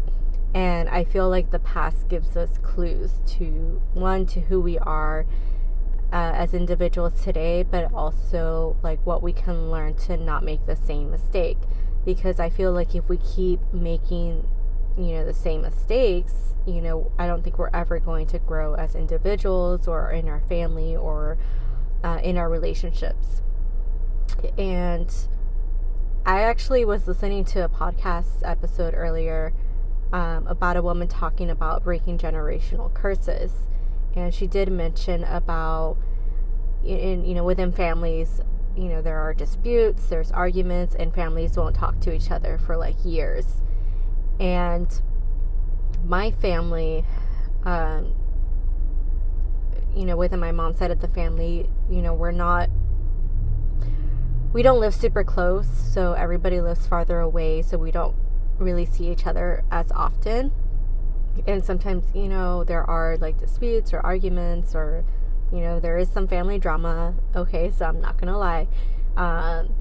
and 0.55 0.89
I 0.89 1.05
feel 1.05 1.29
like 1.29 1.51
the 1.51 1.59
past 1.59 2.09
gives 2.09 2.37
us 2.37 2.59
clues 2.63 3.21
to 3.27 3.83
one 3.93 4.25
to 4.27 4.41
who 4.41 4.61
we 4.61 4.79
are 4.79 5.27
uh, 6.13 6.33
as 6.35 6.55
individuals 6.55 7.21
today 7.23 7.63
but 7.63 7.93
also 7.93 8.77
like 8.83 9.05
what 9.05 9.23
we 9.23 9.33
can 9.33 9.71
learn 9.71 9.95
to 9.95 10.17
not 10.17 10.45
make 10.45 10.67
the 10.67 10.77
same 10.77 11.11
mistake. 11.11 11.59
Because 12.05 12.41
I 12.41 12.49
feel 12.49 12.73
like 12.73 12.95
if 12.95 13.09
we 13.09 13.19
keep 13.19 13.61
making 13.73 14.49
you 14.97 15.13
know 15.15 15.25
the 15.25 15.35
same 15.35 15.63
mistakes 15.63 16.57
you 16.67 16.81
know 16.81 17.13
i 17.19 17.27
don't 17.27 17.45
think 17.45 17.57
we're 17.57 17.71
ever 17.73 18.01
going 18.01 18.27
to 18.27 18.39
grow 18.41 18.75
as 18.75 18.97
individuals 18.97 19.87
or 19.87 20.11
in 20.11 20.27
our 20.27 20.41
family 20.41 20.97
or 20.97 21.39
uh, 22.05 22.21
in 22.23 22.37
our 22.37 22.49
relationships. 22.49 23.43
And 24.57 25.13
i 26.27 26.43
actually 26.43 26.85
was 26.85 27.09
listening 27.09 27.43
to 27.43 27.65
a 27.65 27.69
podcast 27.69 28.43
episode 28.45 28.93
earlier 28.95 29.55
um, 30.13 30.47
about 30.47 30.77
a 30.77 30.83
woman 30.83 31.09
talking 31.09 31.49
about 31.49 31.85
breaking 31.85 32.19
generational 32.19 32.93
curses. 32.93 33.53
And 34.15 34.35
she 34.35 34.47
did 34.47 34.71
mention 34.71 35.25
about 35.25 35.97
in 36.85 37.25
you 37.25 37.35
know 37.35 37.45
within 37.45 37.73
families 37.73 38.41
you 38.77 38.85
know 38.85 39.03
there 39.03 39.19
are 39.19 39.35
disputes 39.35 40.07
there's 40.07 40.31
arguments 40.31 40.95
and 40.95 41.13
families 41.13 41.57
won't 41.57 41.75
talk 41.75 41.99
to 42.01 42.13
each 42.13 42.31
other 42.31 42.59
for 42.59 42.77
like 42.77 42.97
years. 43.05 43.61
And 44.41 44.89
my 46.05 46.31
family, 46.31 47.05
um, 47.65 48.15
you 49.95 50.05
know, 50.05 50.17
within 50.17 50.41
my 50.41 50.53
mom's 50.53 50.79
side 50.79 50.91
of 50.91 51.01
the 51.01 51.09
family, 51.09 51.69
you 51.91 52.03
know, 52.03 52.15
we're 52.15 52.33
not, 52.33 52.69
we 54.53 54.63
don't 54.63 54.81
live 54.81 54.95
super 54.95 55.25
close. 55.25 55.67
So 55.69 56.13
everybody 56.13 56.61
lives 56.61 56.87
farther 56.87 57.21
away. 57.21 57.63
So 57.63 57.79
we 57.79 57.91
don't 57.91 58.15
really 58.59 58.85
see 58.85 59.11
each 59.11 59.27
other 59.27 59.65
as 59.71 59.91
often. 59.93 60.53
And 61.47 61.65
sometimes, 61.65 62.05
you 62.15 62.29
know, 62.29 62.65
there 62.65 62.83
are 62.89 63.17
like 63.19 63.39
disputes 63.39 63.93
or 63.93 64.01
arguments 64.01 64.75
or, 64.75 65.05
you 65.53 65.61
know, 65.61 65.81
there 65.81 65.97
is 65.99 66.09
some 66.09 66.27
family 66.27 66.59
drama. 66.59 67.15
Okay, 67.35 67.71
so 67.71 67.87
I'm 67.87 68.01
not 68.01 68.19
to 68.19 68.37
lie. 68.37 68.69
Um, 69.17 69.75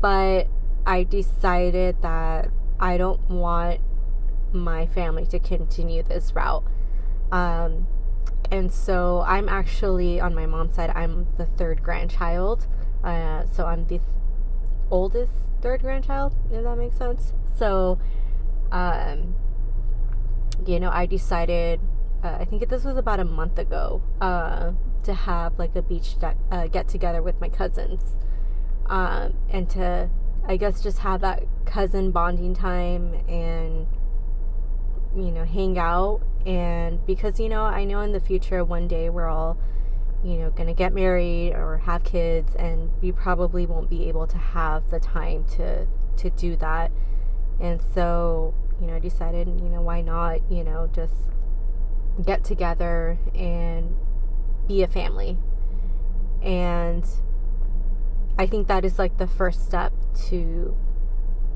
but 0.00 0.48
I 0.86 1.02
decided 1.04 2.02
that 2.02 2.50
I 2.80 2.96
don't 2.96 3.28
want 3.28 3.80
my 4.52 4.86
family 4.86 5.26
to 5.26 5.38
continue 5.38 6.02
this 6.02 6.32
route. 6.34 6.64
Um, 7.30 7.86
and 8.50 8.72
so 8.72 9.24
I'm 9.26 9.48
actually, 9.48 10.20
on 10.20 10.34
my 10.34 10.46
mom's 10.46 10.74
side, 10.74 10.90
I'm 10.94 11.26
the 11.36 11.46
third 11.46 11.82
grandchild. 11.82 12.66
Uh, 13.04 13.44
so 13.52 13.66
I'm 13.66 13.82
the 13.84 13.98
th- 13.98 14.02
oldest 14.90 15.32
third 15.60 15.82
grandchild, 15.82 16.34
if 16.50 16.62
that 16.62 16.76
makes 16.76 16.96
sense. 16.96 17.32
So, 17.56 17.98
um, 18.72 19.34
you 20.66 20.80
know, 20.80 20.90
I 20.90 21.06
decided, 21.06 21.80
uh, 22.22 22.38
I 22.40 22.44
think 22.44 22.68
this 22.68 22.84
was 22.84 22.96
about 22.96 23.20
a 23.20 23.24
month 23.24 23.58
ago, 23.58 24.02
uh, 24.20 24.72
to 25.04 25.14
have 25.14 25.58
like 25.58 25.76
a 25.76 25.82
beach 25.82 26.18
de- 26.18 26.36
uh, 26.50 26.66
get 26.66 26.88
together 26.88 27.22
with 27.22 27.40
my 27.40 27.48
cousins. 27.48 28.16
Um, 28.86 29.34
and 29.50 29.68
to 29.70 30.08
I 30.48 30.56
guess 30.56 30.82
just 30.82 31.00
have 31.00 31.20
that 31.20 31.44
cousin 31.66 32.10
bonding 32.10 32.54
time 32.54 33.14
and 33.28 33.86
you 35.18 35.30
know 35.30 35.44
hang 35.44 35.78
out. 35.78 36.20
And 36.46 37.04
because 37.06 37.38
you 37.40 37.48
know 37.48 37.62
I 37.62 37.84
know 37.84 38.00
in 38.00 38.12
the 38.12 38.20
future 38.20 38.64
one 38.64 38.88
day 38.88 39.10
we're 39.10 39.28
all 39.28 39.58
you 40.24 40.38
know 40.38 40.50
to 40.50 40.74
get 40.74 40.92
married 40.92 41.52
or 41.52 41.78
have 41.78 42.04
kids 42.04 42.54
and 42.56 42.90
we 43.00 43.12
probably 43.12 43.66
won't 43.66 43.88
be 43.88 44.08
able 44.08 44.26
to 44.26 44.38
have 44.38 44.90
the 44.90 45.00
time 45.00 45.44
to 45.56 45.86
to 46.18 46.30
do 46.30 46.56
that. 46.56 46.90
And 47.60 47.80
so 47.94 48.54
you 48.80 48.86
know 48.86 48.96
I 48.96 48.98
decided 48.98 49.48
you 49.48 49.68
know 49.68 49.82
why 49.82 50.00
not 50.00 50.40
you 50.50 50.64
know 50.64 50.88
just 50.94 51.14
get 52.24 52.44
together 52.44 53.18
and 53.34 53.96
be 54.66 54.82
a 54.82 54.88
family. 54.88 55.38
And 56.42 57.04
I 58.38 58.46
think 58.46 58.68
that 58.68 58.84
is 58.84 58.98
like 58.98 59.18
the 59.18 59.26
first 59.26 59.64
step 59.66 59.92
to 60.28 60.76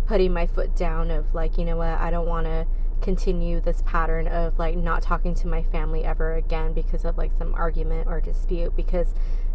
putting 0.06 0.32
my 0.32 0.46
foot 0.46 0.74
down 0.74 1.10
of 1.10 1.34
like, 1.34 1.56
you 1.56 1.64
know 1.64 1.76
what, 1.76 1.88
I 1.88 2.10
don't 2.10 2.26
want 2.26 2.46
to 2.46 2.66
continue 3.02 3.60
this 3.60 3.82
pattern 3.84 4.28
of 4.28 4.58
like 4.58 4.76
not 4.76 5.02
talking 5.02 5.34
to 5.34 5.48
my 5.48 5.62
family 5.64 6.04
ever 6.04 6.34
again 6.34 6.72
because 6.72 7.04
of 7.04 7.18
like 7.18 7.32
some 7.36 7.54
argument 7.54 8.06
or 8.06 8.20
dispute 8.20 8.74
because 8.76 9.12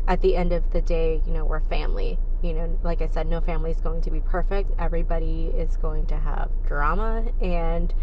at 0.08 0.22
the 0.22 0.36
end 0.36 0.54
of 0.54 0.72
the 0.72 0.82
day, 0.82 1.22
you 1.26 1.34
know, 1.34 1.44
we're 1.44 1.60
family. 1.62 2.18
You 2.42 2.54
know, 2.54 2.80
like 2.84 3.02
I 3.02 3.08
said, 3.08 3.28
no 3.28 3.42
family 3.42 3.72
is 3.72 3.82
going 3.82 4.02
to 4.02 4.12
be 4.12 4.22
perfect. 4.22 4.72
Everybody 4.78 5.46
is 5.48 5.76
going 5.78 6.06
to 6.08 6.18
have 6.18 6.52
drama 6.66 7.26
and 7.42 7.94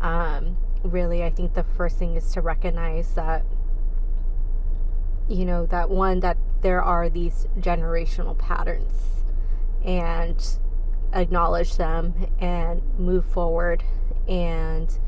um 0.00 0.56
really 0.84 1.24
I 1.24 1.30
think 1.30 1.54
the 1.54 1.64
first 1.64 1.98
thing 1.98 2.14
is 2.14 2.30
to 2.32 2.40
recognize 2.40 3.14
that 3.14 3.44
you 5.28 5.44
know, 5.44 5.66
that 5.66 5.90
one 5.90 6.20
that 6.20 6.38
there 6.62 6.82
are 6.82 7.08
these 7.08 7.46
generational 7.58 8.36
patterns 8.36 9.24
and 9.84 10.58
acknowledge 11.12 11.76
them 11.76 12.14
and 12.40 12.82
move 12.98 13.24
forward 13.24 13.84
and 14.28 14.98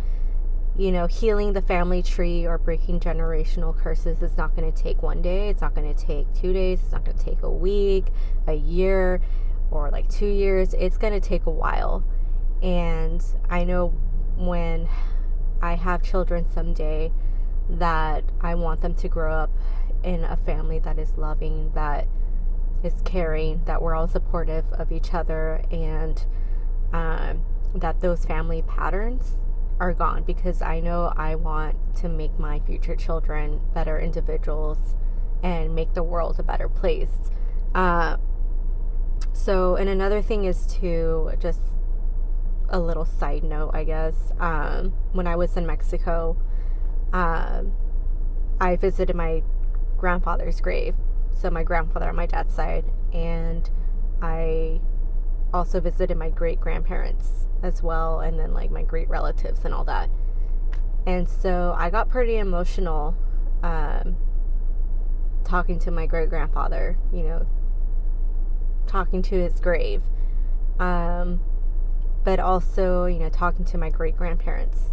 you 0.76 0.90
know 0.90 1.06
healing 1.06 1.52
the 1.52 1.62
family 1.62 2.02
tree 2.02 2.46
or 2.46 2.56
breaking 2.59 3.00
generational 3.00 3.76
curses 3.76 4.22
is 4.22 4.37
not 4.37 4.54
going 4.56 4.70
to 4.70 4.83
take 4.83 5.02
one 5.02 5.20
day 5.20 5.48
it's 5.48 5.61
not 5.61 5.74
going 5.74 5.94
to 5.94 6.06
take 6.06 6.33
two 6.35 6.52
days 6.52 6.80
it's 6.83 6.92
not 6.92 7.04
going 7.04 7.16
to 7.16 7.24
take 7.24 7.42
a 7.42 7.50
week 7.50 8.06
a 8.46 8.54
year 8.54 9.20
or 9.70 9.90
like 9.90 10.09
two 10.09 10.28
years 10.28 10.74
it's 10.74 10.96
going 10.96 11.12
to 11.12 11.20
take 11.20 11.46
a 11.46 11.50
while. 11.50 12.04
And 12.62 13.24
i 13.48 13.64
know 13.64 13.88
when 14.37 14.88
i 15.62 15.74
have 15.74 16.02
children 16.02 16.46
someday 16.52 17.12
that 17.68 18.24
i 18.40 18.54
want 18.54 18.80
them 18.80 18.94
to 18.94 19.09
grow 19.09 19.33
up 19.33 19.50
in 20.02 20.24
a 20.24 20.37
family 20.37 20.78
that 20.78 20.98
is 20.98 21.16
loving, 21.16 21.72
that 21.74 22.06
is 22.83 22.94
caring, 23.04 23.62
that 23.66 23.83
we're 23.83 23.94
all 23.94 24.09
supportive 24.09 24.64
of 24.72 24.90
each 24.90 25.12
other, 25.12 25.62
and 25.70 26.24
um, 26.92 27.42
that 27.74 28.00
those 28.00 28.24
family 28.24 28.62
patterns 28.62 29.38
are 29.78 29.94
gone 29.94 30.22
because 30.24 30.61
I 30.61 30.80
know 30.80 31.12
I 31.16 31.35
want 31.35 31.76
to 31.96 32.09
make 32.09 32.38
my 32.38 32.61
future 32.61 32.94
children 32.94 33.61
better 33.72 33.98
individuals 33.98 34.94
and 35.42 35.74
make 35.74 35.94
the 35.94 36.02
world 36.02 36.38
a 36.38 36.42
better 36.42 36.68
place. 36.68 37.30
Uh, 37.74 38.18
so, 39.33 39.76
and 39.76 39.88
another 39.88 40.20
thing 40.20 40.44
is 40.44 40.66
to 40.80 41.33
just 41.38 41.62
a 42.68 42.78
little 42.78 43.06
side 43.06 43.42
note, 43.42 43.70
I 43.72 43.85
guess. 43.85 44.33
Um, 44.38 44.92
when 45.12 45.26
I 45.26 45.37
was 45.37 45.56
in 45.56 45.66
Mexico, 45.66 46.37
um, 47.12 47.72
I 48.61 48.76
visited 48.76 49.16
my 49.16 49.42
grandfather's 49.96 50.61
grave. 50.61 50.94
So 51.35 51.50
my 51.50 51.62
grandfather 51.62 52.11
on 52.11 52.16
my 52.16 52.26
dad's 52.26 52.54
side, 52.54 52.85
and 53.14 53.68
I 54.20 54.80
also 55.54 55.80
visited 55.80 56.18
my 56.18 56.28
great 56.28 56.61
grandparents 56.61 57.46
as 57.62 57.82
well, 57.82 58.20
and 58.20 58.38
then 58.38 58.52
like 58.52 58.70
my 58.70 58.82
great 58.82 59.08
relatives 59.08 59.64
and 59.64 59.74
all 59.74 59.84
that. 59.84 60.10
And 61.06 61.28
so 61.28 61.74
I 61.78 61.90
got 61.90 62.08
pretty 62.08 62.36
emotional 62.36 63.14
um, 63.62 64.16
talking 65.44 65.78
to 65.80 65.90
my 65.90 66.06
great 66.06 66.28
grandfather, 66.28 66.96
you 67.12 67.22
know, 67.22 67.46
talking 68.86 69.22
to 69.22 69.34
his 69.34 69.60
grave, 69.60 70.02
um, 70.78 71.40
but 72.24 72.38
also, 72.38 73.06
you 73.06 73.18
know, 73.18 73.28
talking 73.30 73.64
to 73.66 73.78
my 73.78 73.88
great 73.88 74.16
grandparents. 74.16 74.90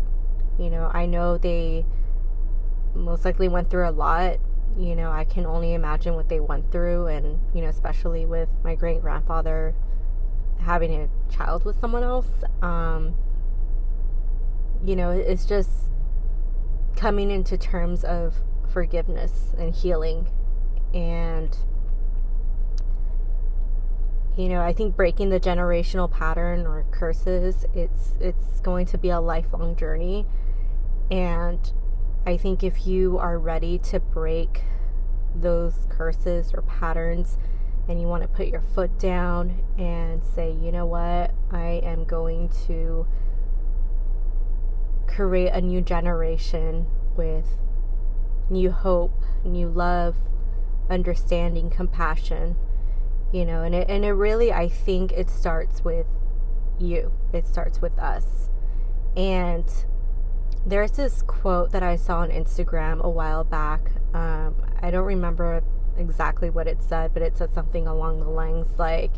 You 0.57 0.69
know, 0.69 0.89
I 0.93 1.05
know 1.05 1.37
they 1.37 1.85
most 2.95 3.25
likely 3.25 3.47
went 3.47 3.69
through 3.69 3.87
a 3.87 3.91
lot. 3.91 4.37
You 4.77 4.95
know, 4.95 5.11
I 5.11 5.23
can 5.23 5.45
only 5.45 5.73
imagine 5.73 6.15
what 6.15 6.29
they 6.29 6.39
went 6.39 6.71
through, 6.71 7.07
and, 7.07 7.39
you 7.53 7.61
know, 7.61 7.67
especially 7.67 8.25
with 8.25 8.49
my 8.63 8.75
great 8.75 9.01
grandfather 9.01 9.75
having 10.59 10.93
a 10.93 11.09
child 11.33 11.65
with 11.65 11.79
someone 11.79 12.03
else. 12.03 12.27
Um, 12.61 13.15
you 14.83 14.95
know, 14.95 15.11
it's 15.11 15.45
just 15.45 15.69
coming 16.95 17.31
into 17.31 17.57
terms 17.57 18.03
of 18.03 18.35
forgiveness 18.71 19.53
and 19.57 19.73
healing. 19.73 20.27
And, 20.93 21.55
you 24.37 24.49
know, 24.49 24.61
I 24.61 24.73
think 24.73 24.95
breaking 24.95 25.29
the 25.29 25.39
generational 25.39 26.09
pattern 26.09 26.65
or 26.65 26.85
curses, 26.91 27.65
it's 27.73 28.13
it's 28.19 28.59
going 28.61 28.85
to 28.87 28.97
be 28.97 29.09
a 29.09 29.19
lifelong 29.19 29.75
journey. 29.75 30.25
And 31.09 31.71
I 32.25 32.37
think 32.37 32.63
if 32.63 32.85
you 32.85 33.17
are 33.17 33.37
ready 33.37 33.77
to 33.79 33.99
break 33.99 34.61
those 35.33 35.87
curses 35.89 36.51
or 36.53 36.61
patterns 36.63 37.37
and 37.87 38.01
you 38.01 38.07
want 38.07 38.23
to 38.23 38.27
put 38.27 38.47
your 38.47 38.61
foot 38.61 38.97
down 38.99 39.63
and 39.77 40.23
say, 40.23 40.51
you 40.51 40.71
know 40.71 40.85
what, 40.85 41.33
I 41.51 41.81
am 41.83 42.03
going 42.03 42.49
to 42.67 43.07
create 45.07 45.49
a 45.49 45.61
new 45.61 45.81
generation 45.81 46.87
with 47.15 47.45
new 48.49 48.71
hope, 48.71 49.23
new 49.43 49.67
love, 49.67 50.15
understanding, 50.89 51.69
compassion, 51.69 52.55
you 53.31 53.45
know, 53.45 53.63
and 53.63 53.73
it, 53.73 53.89
and 53.89 54.05
it 54.05 54.11
really, 54.11 54.51
I 54.51 54.69
think 54.69 55.11
it 55.13 55.29
starts 55.29 55.83
with 55.83 56.07
you. 56.79 57.11
It 57.33 57.47
starts 57.47 57.81
with 57.81 57.97
us. 57.99 58.49
And 59.15 59.65
there's 60.65 60.91
this 60.91 61.21
quote 61.21 61.71
that 61.71 61.83
I 61.83 61.95
saw 61.95 62.19
on 62.19 62.29
Instagram 62.29 63.01
a 63.01 63.09
while 63.09 63.43
back. 63.43 63.91
Um, 64.13 64.55
I 64.81 64.91
don't 64.91 65.05
remember 65.05 65.63
exactly 65.99 66.49
what 66.49 66.67
it 66.67 66.81
said, 66.81 67.13
but 67.13 67.21
it 67.21 67.37
said 67.37 67.53
something 67.53 67.87
along 67.87 68.19
the 68.19 68.29
lines 68.29 68.67
like, 68.77 69.11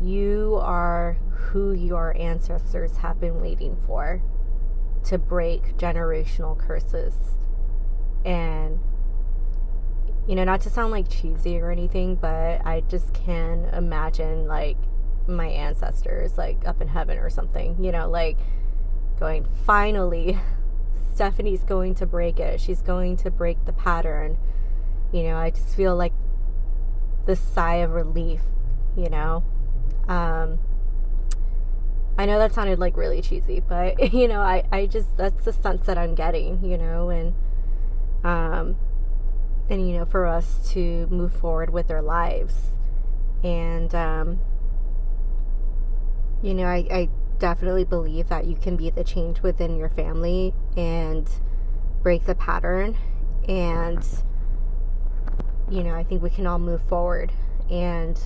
You 0.00 0.58
are 0.60 1.16
who 1.30 1.72
your 1.72 2.16
ancestors 2.18 2.98
have 2.98 3.20
been 3.20 3.40
waiting 3.40 3.76
for 3.86 4.22
to 5.04 5.18
break 5.18 5.76
generational 5.76 6.58
curses. 6.58 7.14
And, 8.24 8.80
you 10.26 10.34
know, 10.34 10.44
not 10.44 10.62
to 10.62 10.70
sound 10.70 10.92
like 10.92 11.08
cheesy 11.08 11.60
or 11.60 11.70
anything, 11.70 12.16
but 12.16 12.64
I 12.64 12.82
just 12.88 13.12
can 13.12 13.66
imagine 13.66 14.46
like 14.46 14.78
my 15.26 15.46
ancestors, 15.46 16.38
like 16.38 16.66
up 16.66 16.80
in 16.80 16.88
heaven 16.88 17.18
or 17.18 17.30
something, 17.30 17.82
you 17.82 17.92
know, 17.92 18.08
like 18.08 18.38
going, 19.18 19.46
finally, 19.66 20.38
Stephanie's 21.14 21.62
going 21.62 21.94
to 21.96 22.06
break 22.06 22.40
it. 22.40 22.60
She's 22.60 22.82
going 22.82 23.16
to 23.18 23.30
break 23.30 23.64
the 23.66 23.72
pattern. 23.72 24.36
You 25.14 25.22
know, 25.22 25.36
I 25.36 25.50
just 25.50 25.76
feel 25.76 25.94
like 25.94 26.12
this 27.24 27.38
sigh 27.38 27.76
of 27.76 27.92
relief, 27.92 28.40
you 28.96 29.08
know. 29.08 29.44
Um, 30.08 30.58
I 32.18 32.26
know 32.26 32.40
that 32.40 32.52
sounded 32.52 32.80
like 32.80 32.96
really 32.96 33.22
cheesy, 33.22 33.60
but 33.60 34.12
you 34.12 34.26
know, 34.26 34.40
I, 34.40 34.64
I 34.72 34.86
just 34.86 35.16
that's 35.16 35.44
the 35.44 35.52
sense 35.52 35.86
that 35.86 35.96
I'm 35.96 36.16
getting, 36.16 36.64
you 36.64 36.76
know, 36.76 37.10
and 37.10 37.32
um 38.24 38.76
and 39.70 39.88
you 39.88 39.96
know, 39.98 40.04
for 40.04 40.26
us 40.26 40.72
to 40.72 41.06
move 41.06 41.32
forward 41.32 41.70
with 41.70 41.92
our 41.92 42.02
lives. 42.02 42.72
And 43.44 43.94
um 43.94 44.40
you 46.42 46.54
know, 46.54 46.64
I, 46.64 46.86
I 46.90 47.08
definitely 47.38 47.84
believe 47.84 48.30
that 48.30 48.46
you 48.46 48.56
can 48.56 48.74
be 48.74 48.90
the 48.90 49.04
change 49.04 49.42
within 49.42 49.76
your 49.76 49.90
family 49.90 50.54
and 50.76 51.30
break 52.02 52.26
the 52.26 52.34
pattern 52.34 52.96
and 53.48 54.04
you 55.70 55.82
know, 55.82 55.94
I 55.94 56.04
think 56.04 56.22
we 56.22 56.30
can 56.30 56.46
all 56.46 56.58
move 56.58 56.82
forward 56.82 57.32
and 57.70 58.20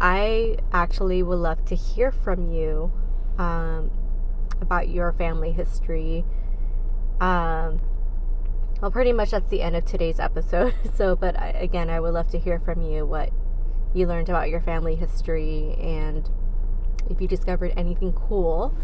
I 0.00 0.58
actually 0.72 1.22
would 1.22 1.38
love 1.38 1.64
to 1.66 1.74
hear 1.74 2.12
from 2.12 2.52
you 2.52 2.92
um, 3.38 3.90
about 4.60 4.88
your 4.88 5.12
family 5.12 5.52
history. 5.52 6.24
Um, 7.20 7.80
well, 8.80 8.90
pretty 8.92 9.12
much 9.12 9.32
that's 9.32 9.50
the 9.50 9.62
end 9.62 9.74
of 9.76 9.84
today's 9.84 10.20
episode. 10.20 10.74
So, 10.94 11.14
but 11.14 11.38
I, 11.38 11.50
again, 11.50 11.90
I 11.90 12.00
would 12.00 12.14
love 12.14 12.28
to 12.30 12.38
hear 12.38 12.58
from 12.58 12.82
you 12.82 13.06
what 13.06 13.30
you 13.94 14.06
learned 14.06 14.28
about 14.28 14.50
your 14.50 14.60
family 14.60 14.96
history 14.96 15.76
and 15.80 16.28
if 17.08 17.20
you 17.20 17.28
discovered 17.28 17.72
anything 17.76 18.12
cool. 18.12 18.74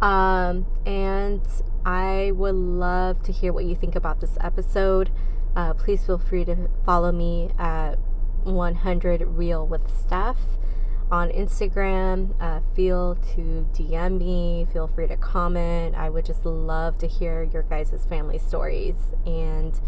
Um, 0.00 0.66
and 0.84 1.40
I 1.84 2.32
would 2.34 2.54
love 2.54 3.22
to 3.24 3.32
hear 3.32 3.52
what 3.52 3.64
you 3.64 3.76
think 3.76 3.94
about 3.94 4.20
this 4.20 4.36
episode. 4.40 5.10
Uh, 5.54 5.74
please 5.74 6.04
feel 6.04 6.18
free 6.18 6.44
to 6.44 6.68
follow 6.84 7.12
me 7.12 7.50
at 7.58 7.96
100 8.44 9.22
Real 9.22 9.66
with 9.66 9.82
Steph 9.90 10.38
on 11.10 11.28
Instagram. 11.28 12.34
Uh, 12.40 12.60
feel 12.74 13.16
to 13.34 13.66
DM 13.74 14.18
me, 14.18 14.66
feel 14.72 14.88
free 14.88 15.06
to 15.06 15.16
comment. 15.16 15.94
I 15.94 16.08
would 16.08 16.24
just 16.24 16.46
love 16.46 16.96
to 16.98 17.06
hear 17.06 17.42
your 17.42 17.62
guys' 17.62 18.06
family 18.08 18.38
stories. 18.38 18.96
And 19.26 19.78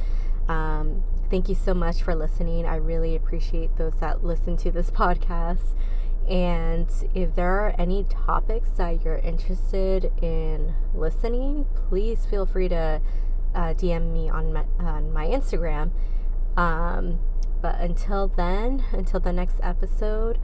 um, 0.49 1.03
thank 1.31 1.49
you 1.49 1.55
so 1.55 1.73
much 1.73 2.03
for 2.03 2.15
listening. 2.15 2.67
I 2.67 2.77
really 2.77 3.17
appreciate 3.17 3.77
those 3.77 3.95
that 4.01 4.23
listen 4.23 4.57
to 4.59 4.71
this 4.71 4.91
podcast. 4.91 5.75
And 6.29 6.89
if 7.15 7.35
there 7.35 7.61
are 7.61 7.75
any 7.79 8.05
topics 8.05 8.71
that 8.77 9.05
you're 9.05 9.19
interested 9.19 10.11
in 10.23 10.75
listening, 10.95 11.67
please 11.89 12.25
feel 12.27 12.47
free 12.47 12.69
to 12.69 13.01
uh, 13.55 13.75
DM 13.75 14.13
me 14.13 14.29
on 14.29 14.53
my, 14.53 14.65
on 14.79 15.13
my 15.13 15.27
Instagram. 15.27 15.91
Um, 16.57 17.21
but 17.61 17.81
until 17.81 18.29
then, 18.29 18.85
until 18.93 19.21
the 19.21 19.33
next 19.33 19.59
episode, 19.63 20.39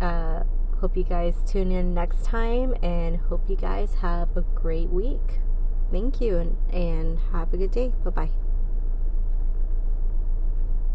uh, 0.00 0.44
hope 0.80 0.96
you 0.96 1.04
guys 1.04 1.34
tune 1.46 1.72
in 1.72 1.94
next 1.94 2.24
time 2.24 2.74
and 2.82 3.16
hope 3.16 3.48
you 3.48 3.56
guys 3.56 3.94
have 4.02 4.36
a 4.36 4.42
great 4.54 4.90
week. 4.90 5.40
Thank 5.90 6.20
you 6.20 6.36
and, 6.38 6.56
and 6.72 7.18
have 7.32 7.52
a 7.52 7.56
good 7.56 7.70
day. 7.70 7.92
Bye 8.04 8.10
bye. 8.10 8.45